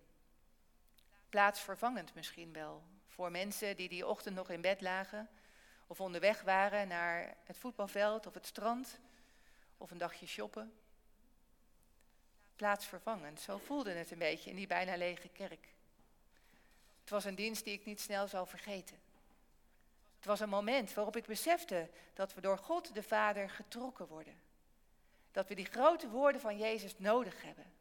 Plaatsvervangend 1.29 2.13
misschien 2.13 2.53
wel 2.53 2.83
voor 3.05 3.31
mensen 3.31 3.75
die 3.75 3.89
die 3.89 4.07
ochtend 4.07 4.35
nog 4.35 4.49
in 4.49 4.61
bed 4.61 4.81
lagen 4.81 5.29
of 5.87 6.01
onderweg 6.01 6.41
waren 6.41 6.87
naar 6.87 7.35
het 7.43 7.57
voetbalveld 7.57 8.27
of 8.27 8.33
het 8.33 8.45
strand 8.45 8.99
of 9.77 9.91
een 9.91 9.97
dagje 9.97 10.25
shoppen. 10.25 10.73
Plaatsvervangend, 12.55 13.41
zo 13.41 13.57
voelde 13.57 13.91
het 13.91 14.11
een 14.11 14.17
beetje 14.17 14.49
in 14.49 14.55
die 14.55 14.67
bijna 14.67 14.97
lege 14.97 15.29
kerk. 15.29 15.67
Het 17.01 17.09
was 17.09 17.25
een 17.25 17.35
dienst 17.35 17.63
die 17.63 17.73
ik 17.73 17.85
niet 17.85 18.01
snel 18.01 18.27
zal 18.27 18.45
vergeten. 18.45 18.97
Het 20.15 20.25
was 20.25 20.39
een 20.39 20.49
moment 20.49 20.93
waarop 20.93 21.15
ik 21.15 21.25
besefte 21.25 21.89
dat 22.13 22.33
we 22.33 22.41
door 22.41 22.57
God 22.57 22.93
de 22.93 23.03
Vader 23.03 23.49
getrokken 23.49 24.07
worden. 24.07 24.39
Dat 25.31 25.47
we 25.47 25.55
die 25.55 25.65
grote 25.65 26.09
woorden 26.09 26.41
van 26.41 26.57
Jezus 26.57 26.99
nodig 26.99 27.41
hebben. 27.41 27.71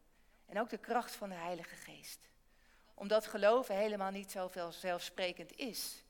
En 0.45 0.59
ook 0.59 0.69
de 0.69 0.77
kracht 0.77 1.15
van 1.15 1.29
de 1.29 1.35
Heilige 1.35 1.75
Geest. 1.75 2.19
Omdat 2.93 3.27
geloven 3.27 3.75
helemaal 3.75 4.11
niet 4.11 4.31
zoveel 4.31 4.71
zelfsprekend 4.71 5.55
is, 5.55 6.03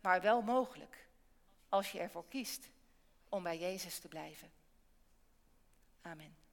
maar 0.00 0.20
wel 0.20 0.42
mogelijk 0.42 1.05
als 1.68 1.92
je 1.92 1.98
ervoor 1.98 2.24
kiest 2.28 2.68
om 3.28 3.42
bij 3.42 3.58
Jezus 3.58 3.98
te 3.98 4.08
blijven. 4.08 4.50
Amen. 6.02 6.45